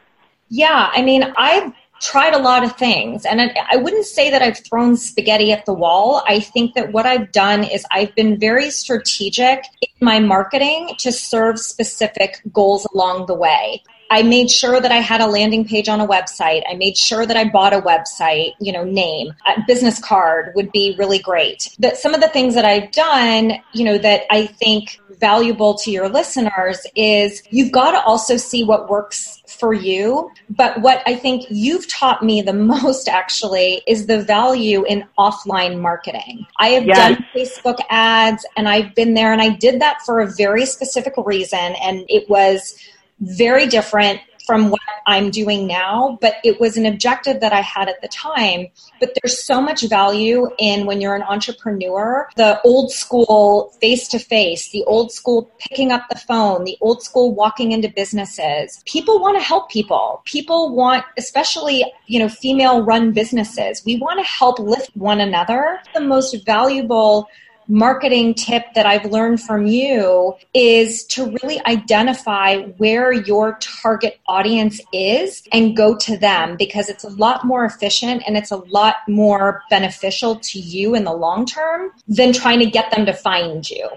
Yeah, 0.49 0.89
I 0.93 1.01
mean, 1.01 1.23
I've 1.37 1.73
tried 2.03 2.33
a 2.33 2.37
lot 2.37 2.63
of 2.65 2.75
things 2.75 3.25
and 3.25 3.39
I 3.39 3.77
wouldn't 3.77 4.05
say 4.05 4.29
that 4.29 4.41
I've 4.41 4.59
thrown 4.59 4.97
spaghetti 4.97 5.53
at 5.53 5.65
the 5.65 5.73
wall. 5.73 6.21
I 6.27 6.41
think 6.41 6.75
that 6.75 6.91
what 6.91 7.05
I've 7.05 7.31
done 7.31 7.63
is 7.63 7.85
I've 7.91 8.13
been 8.13 8.37
very 8.37 8.69
strategic 8.71 9.63
in 9.81 9.89
my 10.01 10.19
marketing 10.19 10.95
to 10.99 11.13
serve 11.13 11.59
specific 11.59 12.41
goals 12.51 12.85
along 12.93 13.27
the 13.27 13.35
way. 13.35 13.81
I 14.09 14.23
made 14.23 14.49
sure 14.49 14.79
that 14.79 14.91
I 14.91 14.97
had 14.97 15.21
a 15.21 15.27
landing 15.27 15.65
page 15.65 15.89
on 15.89 15.99
a 15.99 16.07
website. 16.07 16.63
I 16.69 16.75
made 16.75 16.97
sure 16.97 17.25
that 17.25 17.37
I 17.37 17.49
bought 17.49 17.73
a 17.73 17.81
website, 17.81 18.53
you 18.59 18.71
know, 18.71 18.83
name, 18.83 19.33
a 19.45 19.61
business 19.67 19.99
card 19.99 20.53
would 20.55 20.71
be 20.71 20.95
really 20.97 21.19
great. 21.19 21.75
But 21.79 21.97
some 21.97 22.13
of 22.13 22.21
the 22.21 22.29
things 22.29 22.55
that 22.55 22.65
I've 22.65 22.91
done, 22.91 23.53
you 23.73 23.85
know, 23.85 23.97
that 23.97 24.23
I 24.29 24.45
think 24.45 24.99
valuable 25.19 25.75
to 25.75 25.91
your 25.91 26.09
listeners 26.09 26.85
is 26.95 27.41
you've 27.49 27.71
got 27.71 27.91
to 27.91 28.03
also 28.03 28.37
see 28.37 28.63
what 28.63 28.89
works 28.89 29.41
for 29.47 29.73
you. 29.73 30.29
But 30.49 30.81
what 30.81 31.01
I 31.05 31.15
think 31.15 31.45
you've 31.49 31.87
taught 31.87 32.23
me 32.23 32.41
the 32.41 32.53
most 32.75 33.07
actually 33.07 33.81
is 33.87 34.07
the 34.07 34.21
value 34.21 34.83
in 34.85 35.05
offline 35.17 35.79
marketing. 35.79 36.45
I 36.57 36.69
have 36.69 36.85
yes. 36.85 36.97
done 36.97 37.25
Facebook 37.35 37.79
ads 37.89 38.45
and 38.57 38.67
I've 38.67 38.93
been 38.95 39.13
there 39.13 39.31
and 39.31 39.41
I 39.41 39.49
did 39.49 39.79
that 39.81 40.01
for 40.01 40.19
a 40.19 40.27
very 40.27 40.65
specific 40.65 41.13
reason. 41.17 41.75
And 41.81 42.05
it 42.09 42.29
was 42.29 42.77
very 43.23 43.67
different 43.67 44.19
from 44.45 44.69
what 44.69 44.81
I'm 45.07 45.29
doing 45.29 45.67
now, 45.67 46.17
but 46.21 46.35
it 46.43 46.59
was 46.59 46.77
an 46.77 46.85
objective 46.85 47.39
that 47.41 47.53
I 47.53 47.61
had 47.61 47.89
at 47.89 48.01
the 48.01 48.07
time. 48.07 48.67
But 48.99 49.15
there's 49.21 49.43
so 49.43 49.61
much 49.61 49.87
value 49.87 50.49
in 50.59 50.85
when 50.85 51.01
you're 51.01 51.15
an 51.15 51.23
entrepreneur, 51.23 52.29
the 52.35 52.61
old 52.63 52.91
school 52.91 53.73
face 53.81 54.07
to 54.09 54.19
face, 54.19 54.71
the 54.71 54.83
old 54.83 55.11
school 55.11 55.49
picking 55.59 55.91
up 55.91 56.07
the 56.09 56.17
phone, 56.17 56.63
the 56.63 56.77
old 56.81 57.03
school 57.03 57.33
walking 57.33 57.71
into 57.71 57.89
businesses. 57.89 58.81
People 58.85 59.19
want 59.19 59.37
to 59.37 59.43
help 59.43 59.69
people. 59.69 60.21
People 60.25 60.75
want, 60.75 61.05
especially, 61.17 61.85
you 62.07 62.19
know, 62.19 62.29
female 62.29 62.83
run 62.83 63.11
businesses, 63.11 63.83
we 63.85 63.97
want 63.97 64.19
to 64.19 64.25
help 64.25 64.59
lift 64.59 64.91
one 64.95 65.19
another. 65.19 65.79
The 65.93 66.01
most 66.01 66.45
valuable 66.45 67.27
marketing 67.67 68.33
tip 68.33 68.65
that 68.75 68.85
I've 68.85 69.05
learned 69.05 69.41
from 69.41 69.67
you 69.67 70.35
is 70.53 71.05
to 71.07 71.35
really 71.41 71.59
identify 71.65 72.61
where 72.77 73.11
your 73.11 73.57
target 73.59 74.19
audience 74.27 74.81
is 74.91 75.43
and 75.51 75.75
go 75.75 75.95
to 75.97 76.17
them 76.17 76.55
because 76.57 76.89
it's 76.89 77.03
a 77.03 77.09
lot 77.09 77.45
more 77.45 77.65
efficient 77.65 78.23
and 78.27 78.37
it's 78.37 78.51
a 78.51 78.57
lot 78.57 78.95
more 79.07 79.61
beneficial 79.69 80.37
to 80.37 80.59
you 80.59 80.95
in 80.95 81.03
the 81.03 81.13
long 81.13 81.45
term 81.45 81.91
than 82.07 82.33
trying 82.33 82.59
to 82.59 82.69
get 82.69 82.91
them 82.91 83.05
to 83.05 83.13
find 83.13 83.69
you. 83.69 83.87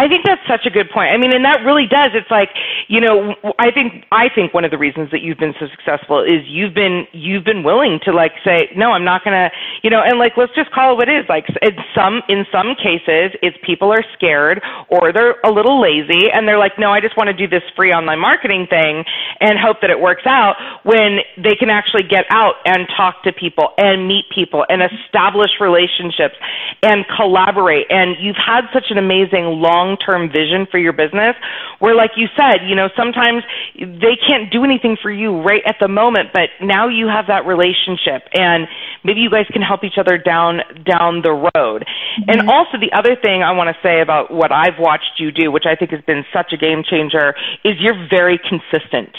I 0.00 0.08
think 0.08 0.24
that's 0.24 0.40
such 0.48 0.64
a 0.64 0.70
good 0.70 0.88
point. 0.88 1.12
I 1.12 1.18
mean, 1.18 1.34
and 1.36 1.44
that 1.44 1.60
really 1.60 1.84
does. 1.84 2.16
It's 2.16 2.30
like, 2.30 2.48
you 2.88 3.04
know, 3.04 3.36
I 3.58 3.70
think 3.70 4.08
I 4.10 4.32
think 4.32 4.54
one 4.54 4.64
of 4.64 4.70
the 4.70 4.78
reasons 4.78 5.10
that 5.12 5.20
you've 5.20 5.36
been 5.36 5.52
so 5.60 5.68
successful 5.68 6.24
is 6.24 6.40
you've 6.48 6.72
been 6.72 7.04
you've 7.12 7.44
been 7.44 7.62
willing 7.62 8.00
to 8.08 8.10
like 8.10 8.32
say, 8.42 8.72
no, 8.74 8.92
I'm 8.92 9.04
not 9.04 9.20
to, 9.28 9.50
you 9.82 9.90
know, 9.90 10.00
and 10.00 10.18
like 10.18 10.40
let's 10.40 10.54
just 10.54 10.72
call 10.72 10.94
it 10.94 10.96
what 10.96 11.10
it 11.10 11.20
is. 11.20 11.28
Like 11.28 11.44
in 11.60 11.76
some 11.94 12.22
in 12.32 12.46
some 12.50 12.72
cases, 12.80 13.36
it's 13.44 13.58
people 13.60 13.92
are 13.92 14.02
scared 14.16 14.64
or 14.88 15.12
they're 15.12 15.36
a 15.44 15.52
little 15.52 15.76
lazy 15.76 16.32
and 16.32 16.48
they're 16.48 16.58
like, 16.58 16.78
no, 16.78 16.90
I 16.90 17.00
just 17.00 17.18
want 17.18 17.28
to 17.28 17.36
do 17.36 17.46
this 17.46 17.62
free 17.76 17.92
online 17.92 18.20
marketing 18.20 18.68
thing 18.70 19.04
and 19.40 19.58
hope 19.60 19.82
that 19.82 19.90
it 19.90 20.00
works 20.00 20.24
out 20.24 20.56
when 20.82 21.20
they 21.36 21.54
can 21.60 21.68
actually 21.68 22.08
get 22.08 22.24
out 22.30 22.54
and 22.64 22.88
talk 22.96 23.22
to 23.24 23.32
people 23.32 23.76
and 23.76 24.08
meet 24.08 24.24
people 24.34 24.64
and 24.70 24.80
establish 24.80 25.60
relationships 25.60 26.40
and 26.82 27.04
collaborate. 27.16 27.84
And 27.90 28.16
you've 28.18 28.40
had 28.40 28.64
such 28.72 28.88
an 28.88 28.96
amazing 28.96 29.60
long 29.60 29.89
long-term 29.90 30.30
vision 30.30 30.66
for 30.70 30.78
your 30.78 30.92
business 30.92 31.34
where 31.78 31.94
like 31.94 32.12
you 32.16 32.28
said, 32.36 32.68
you 32.68 32.74
know, 32.74 32.88
sometimes 32.96 33.42
they 33.74 34.16
can't 34.16 34.50
do 34.50 34.64
anything 34.64 34.96
for 35.00 35.10
you 35.10 35.40
right 35.42 35.62
at 35.66 35.76
the 35.80 35.88
moment, 35.88 36.30
but 36.32 36.50
now 36.60 36.88
you 36.88 37.08
have 37.08 37.26
that 37.28 37.46
relationship 37.46 38.28
and 38.34 38.68
maybe 39.04 39.20
you 39.20 39.30
guys 39.30 39.46
can 39.52 39.62
help 39.62 39.84
each 39.84 39.98
other 39.98 40.18
down 40.18 40.60
down 40.84 41.22
the 41.22 41.32
road. 41.32 41.84
Mm-hmm. 41.84 42.30
And 42.30 42.50
also 42.50 42.78
the 42.78 42.92
other 42.96 43.16
thing 43.16 43.42
I 43.42 43.52
want 43.52 43.74
to 43.74 43.76
say 43.82 44.00
about 44.00 44.30
what 44.30 44.52
I've 44.52 44.78
watched 44.78 45.18
you 45.18 45.30
do, 45.30 45.50
which 45.50 45.64
I 45.66 45.74
think 45.74 45.90
has 45.90 46.02
been 46.02 46.24
such 46.32 46.52
a 46.52 46.56
game 46.56 46.82
changer, 46.88 47.34
is 47.64 47.74
you're 47.80 48.08
very 48.08 48.38
consistent. 48.38 49.16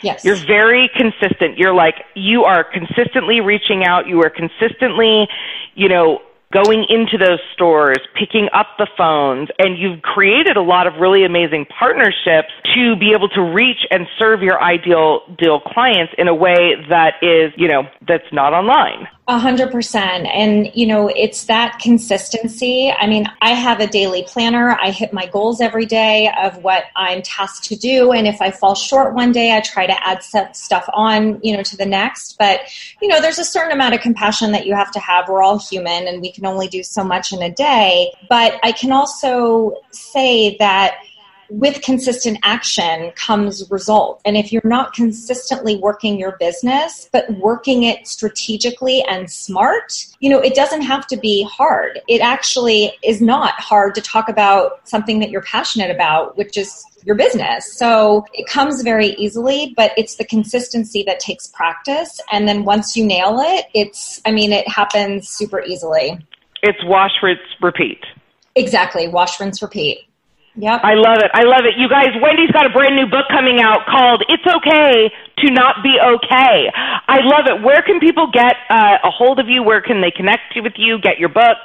Yes. 0.00 0.24
You're 0.24 0.36
very 0.36 0.88
consistent. 0.96 1.58
You're 1.58 1.74
like, 1.74 2.04
you 2.14 2.44
are 2.44 2.62
consistently 2.62 3.40
reaching 3.40 3.84
out. 3.84 4.06
You 4.06 4.22
are 4.22 4.30
consistently, 4.30 5.26
you 5.74 5.88
know, 5.88 6.20
going 6.52 6.86
into 6.88 7.18
those 7.18 7.40
stores, 7.52 7.98
picking 8.18 8.48
up 8.54 8.68
the 8.78 8.86
phones, 8.96 9.48
and 9.58 9.78
you've 9.78 10.02
created 10.02 10.56
a 10.56 10.62
lot 10.62 10.86
of 10.86 10.94
really 11.00 11.24
amazing 11.24 11.66
partnerships 11.66 12.48
to 12.74 12.96
be 12.96 13.12
able 13.14 13.28
to 13.28 13.42
reach 13.42 13.86
and 13.90 14.06
serve 14.18 14.42
your 14.42 14.62
ideal 14.62 15.20
deal 15.38 15.60
clients 15.60 16.12
in 16.16 16.28
a 16.28 16.34
way 16.34 16.74
that 16.88 17.14
is, 17.22 17.52
you 17.56 17.68
know, 17.68 17.82
that's 18.06 18.32
not 18.32 18.52
online. 18.52 19.06
A 19.30 19.38
hundred 19.38 19.70
percent. 19.70 20.26
And, 20.26 20.70
you 20.74 20.86
know, 20.86 21.08
it's 21.08 21.44
that 21.44 21.78
consistency. 21.80 22.90
I 22.90 23.06
mean, 23.06 23.26
I 23.42 23.50
have 23.50 23.78
a 23.78 23.86
daily 23.86 24.22
planner. 24.22 24.78
I 24.80 24.90
hit 24.90 25.12
my 25.12 25.26
goals 25.26 25.60
every 25.60 25.84
day 25.84 26.32
of 26.42 26.64
what 26.64 26.84
I'm 26.96 27.20
tasked 27.20 27.64
to 27.64 27.76
do. 27.76 28.12
And 28.12 28.26
if 28.26 28.40
I 28.40 28.50
fall 28.50 28.74
short 28.74 29.14
one 29.14 29.30
day, 29.30 29.54
I 29.54 29.60
try 29.60 29.86
to 29.86 30.08
add 30.08 30.22
stuff 30.56 30.88
on, 30.94 31.40
you 31.42 31.54
know, 31.54 31.62
to 31.62 31.76
the 31.76 31.84
next. 31.84 32.38
But, 32.38 32.60
you 33.02 33.08
know, 33.08 33.20
there's 33.20 33.38
a 33.38 33.44
certain 33.44 33.72
amount 33.72 33.94
of 33.94 34.00
compassion 34.00 34.52
that 34.52 34.64
you 34.64 34.74
have 34.74 34.90
to 34.92 34.98
have. 34.98 35.28
We're 35.28 35.42
all 35.42 35.58
human 35.58 36.08
and 36.08 36.22
we 36.22 36.32
can 36.32 36.46
only 36.46 36.66
do 36.66 36.82
so 36.82 37.04
much 37.04 37.30
in 37.30 37.42
a 37.42 37.50
day. 37.50 38.10
But 38.30 38.58
I 38.62 38.72
can 38.72 38.92
also 38.92 39.74
say 39.90 40.56
that 40.56 41.00
with 41.50 41.80
consistent 41.82 42.38
action 42.42 43.12
comes 43.12 43.70
result. 43.70 44.20
And 44.24 44.36
if 44.36 44.52
you're 44.52 44.62
not 44.64 44.92
consistently 44.92 45.76
working 45.76 46.18
your 46.18 46.36
business, 46.38 47.08
but 47.12 47.30
working 47.38 47.84
it 47.84 48.06
strategically 48.06 49.02
and 49.08 49.30
smart, 49.30 50.06
you 50.20 50.28
know, 50.30 50.38
it 50.38 50.54
doesn't 50.54 50.82
have 50.82 51.06
to 51.08 51.16
be 51.16 51.44
hard. 51.44 52.00
It 52.08 52.20
actually 52.20 52.92
is 53.02 53.20
not 53.20 53.54
hard 53.60 53.94
to 53.94 54.00
talk 54.00 54.28
about 54.28 54.86
something 54.88 55.20
that 55.20 55.30
you're 55.30 55.42
passionate 55.42 55.90
about, 55.90 56.36
which 56.36 56.56
is 56.56 56.84
your 57.04 57.14
business. 57.14 57.72
So 57.72 58.26
it 58.34 58.46
comes 58.46 58.82
very 58.82 59.08
easily, 59.14 59.72
but 59.76 59.92
it's 59.96 60.16
the 60.16 60.24
consistency 60.24 61.02
that 61.04 61.20
takes 61.20 61.46
practice. 61.46 62.20
And 62.32 62.48
then 62.48 62.64
once 62.64 62.96
you 62.96 63.06
nail 63.06 63.38
it, 63.40 63.66
it's, 63.74 64.20
I 64.26 64.32
mean, 64.32 64.52
it 64.52 64.68
happens 64.68 65.28
super 65.28 65.62
easily. 65.62 66.18
It's 66.62 66.84
wash, 66.84 67.12
rinse, 67.22 67.40
repeat. 67.62 68.04
Exactly. 68.56 69.06
Wash, 69.06 69.38
rinse, 69.38 69.62
repeat. 69.62 70.07
Yep. 70.58 70.80
I 70.82 70.94
love 70.94 71.18
it. 71.22 71.30
I 71.34 71.44
love 71.46 71.62
it. 71.70 71.78
You 71.78 71.88
guys, 71.88 72.10
Wendy's 72.20 72.50
got 72.50 72.66
a 72.66 72.70
brand 72.74 72.96
new 72.96 73.06
book 73.06 73.30
coming 73.30 73.62
out 73.62 73.86
called 73.86 74.24
It's 74.28 74.42
Okay 74.42 75.10
to 75.38 75.52
Not 75.54 75.84
Be 75.84 75.94
Okay. 76.02 76.66
I 76.74 77.22
love 77.22 77.46
it. 77.46 77.62
Where 77.62 77.80
can 77.82 78.00
people 78.00 78.26
get 78.32 78.56
uh, 78.68 78.98
a 79.04 79.10
hold 79.10 79.38
of 79.38 79.48
you? 79.48 79.62
Where 79.62 79.80
can 79.80 80.02
they 80.02 80.10
connect 80.10 80.56
you 80.56 80.64
with 80.64 80.74
you, 80.76 80.98
get 80.98 81.18
your 81.18 81.28
book? 81.28 81.58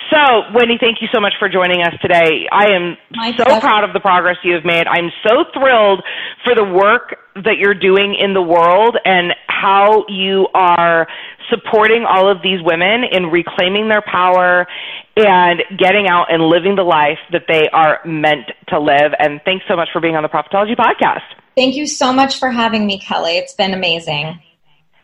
So, 0.10 0.20
Wendy, 0.56 0.78
thank 0.80 1.02
you 1.02 1.10
so 1.13 1.20
much 1.20 1.34
for 1.38 1.50
joining 1.50 1.82
us 1.82 1.94
today. 2.02 2.48
I 2.50 2.72
am 2.72 2.96
My 3.12 3.32
so 3.36 3.44
pleasure. 3.44 3.60
proud 3.60 3.84
of 3.84 3.92
the 3.92 4.00
progress 4.00 4.38
you 4.44 4.54
have 4.54 4.63
made. 4.63 4.88
I'm 4.88 5.12
so 5.28 5.44
thrilled 5.54 6.02
for 6.46 6.56
the 6.56 6.63
work 6.63 7.18
that 7.36 7.58
you're 7.60 7.76
doing 7.76 8.16
in 8.16 8.34
the 8.34 8.42
world 8.42 8.98
and 9.04 9.34
how 9.48 10.06
you 10.08 10.48
are 10.54 11.08
supporting 11.49 12.05
all 12.07 12.29
of 12.29 12.41
these 12.41 12.62
women 12.63 13.03
in 13.12 13.27
reclaiming 13.27 13.89
their 13.89 14.01
power 14.01 14.67
and 15.15 15.63
getting 15.77 16.07
out 16.07 16.31
and 16.31 16.43
living 16.43 16.75
the 16.75 16.83
life 16.83 17.19
that 17.31 17.43
they 17.47 17.67
are 17.69 17.99
meant 18.05 18.51
to 18.69 18.79
live. 18.79 19.13
And 19.19 19.41
thanks 19.45 19.65
so 19.67 19.75
much 19.75 19.89
for 19.91 20.01
being 20.01 20.15
on 20.15 20.23
the 20.23 20.29
Profitology 20.29 20.75
podcast. 20.75 21.23
Thank 21.55 21.75
you 21.75 21.88
so 21.88 22.13
much 22.13 22.38
for 22.39 22.51
having 22.51 22.86
me, 22.86 22.99
Kelly. 22.99 23.38
It's 23.38 23.53
been 23.53 23.73
amazing. 23.73 24.39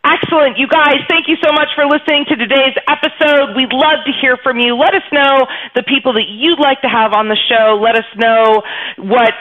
Excellent. 0.06 0.58
You 0.58 0.68
guys, 0.68 1.00
thank 1.10 1.30
you 1.30 1.38
so 1.42 1.54
much 1.54 1.70
for 1.76 1.86
listening 1.86 2.26
to 2.28 2.36
today's 2.36 2.76
episode. 2.90 3.56
We'd 3.56 3.72
love 3.72 4.04
to 4.06 4.12
hear 4.22 4.36
from 4.44 4.60
you. 4.60 4.76
Let 4.76 4.94
us 4.94 5.08
know 5.14 5.48
the 5.76 5.84
people 5.84 6.14
that 6.14 6.28
you'd 6.28 6.60
like 6.60 6.82
to 6.82 6.90
have 6.90 7.14
on 7.14 7.30
the 7.30 7.38
show. 7.48 7.80
Let 7.82 7.96
us 7.96 8.06
know 8.18 8.62
what 8.98 9.32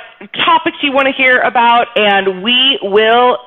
topics 0.47 0.77
you 0.81 0.93
want 0.93 1.09
to 1.09 1.13
hear 1.13 1.41
about, 1.41 1.89
and 1.97 2.45
we 2.45 2.79
will 2.81 3.39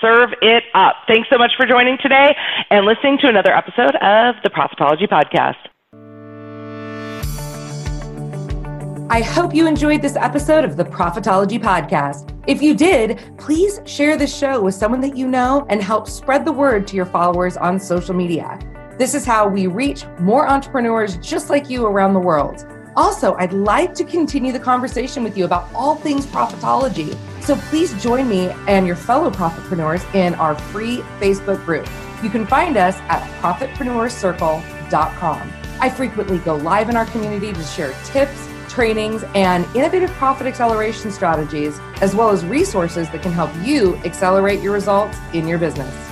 serve 0.00 0.30
it 0.42 0.64
up. 0.74 0.96
Thanks 1.06 1.28
so 1.30 1.38
much 1.38 1.52
for 1.56 1.66
joining 1.66 1.98
today 1.98 2.36
and 2.70 2.86
listening 2.86 3.18
to 3.18 3.28
another 3.28 3.54
episode 3.54 3.94
of 3.96 4.36
the 4.42 4.50
Profitology 4.50 5.08
Podcast. 5.08 5.56
I 9.10 9.20
hope 9.20 9.54
you 9.54 9.66
enjoyed 9.66 10.00
this 10.00 10.16
episode 10.16 10.64
of 10.64 10.78
the 10.78 10.84
Profitology 10.84 11.60
Podcast. 11.60 12.34
If 12.46 12.62
you 12.62 12.74
did, 12.74 13.20
please 13.36 13.80
share 13.84 14.16
this 14.16 14.34
show 14.34 14.62
with 14.62 14.74
someone 14.74 15.02
that 15.02 15.16
you 15.16 15.28
know 15.28 15.66
and 15.68 15.82
help 15.82 16.08
spread 16.08 16.46
the 16.46 16.52
word 16.52 16.86
to 16.86 16.96
your 16.96 17.04
followers 17.04 17.58
on 17.58 17.78
social 17.78 18.14
media. 18.14 18.58
This 18.98 19.14
is 19.14 19.26
how 19.26 19.48
we 19.48 19.66
reach 19.66 20.06
more 20.18 20.48
entrepreneurs 20.48 21.18
just 21.18 21.50
like 21.50 21.68
you 21.68 21.84
around 21.84 22.14
the 22.14 22.20
world. 22.20 22.64
Also, 22.96 23.34
I'd 23.34 23.52
like 23.52 23.94
to 23.94 24.04
continue 24.04 24.52
the 24.52 24.60
conversation 24.60 25.22
with 25.22 25.38
you 25.38 25.44
about 25.44 25.68
all 25.74 25.96
things 25.96 26.24
profitology. 26.26 27.16
So 27.42 27.56
please 27.56 27.92
join 28.02 28.26
me 28.28 28.50
and 28.68 28.86
your 28.86 28.96
fellow 28.96 29.30
profitpreneurs 29.30 30.02
in 30.14 30.34
our 30.36 30.54
free 30.54 30.98
Facebook 31.20 31.62
group. 31.64 31.88
You 32.22 32.30
can 32.30 32.46
find 32.46 32.76
us 32.76 32.96
at 33.08 33.22
profitpreneurscircle.com. 33.40 35.52
I 35.80 35.90
frequently 35.90 36.38
go 36.38 36.54
live 36.56 36.88
in 36.88 36.96
our 36.96 37.06
community 37.06 37.52
to 37.52 37.62
share 37.64 37.92
tips 38.04 38.48
trainings, 38.72 39.22
and 39.34 39.64
innovative 39.76 40.10
profit 40.12 40.46
acceleration 40.46 41.10
strategies, 41.10 41.78
as 42.00 42.14
well 42.14 42.30
as 42.30 42.44
resources 42.44 43.08
that 43.10 43.22
can 43.22 43.32
help 43.32 43.50
you 43.62 43.96
accelerate 43.96 44.60
your 44.60 44.72
results 44.72 45.18
in 45.34 45.46
your 45.46 45.58
business. 45.58 46.11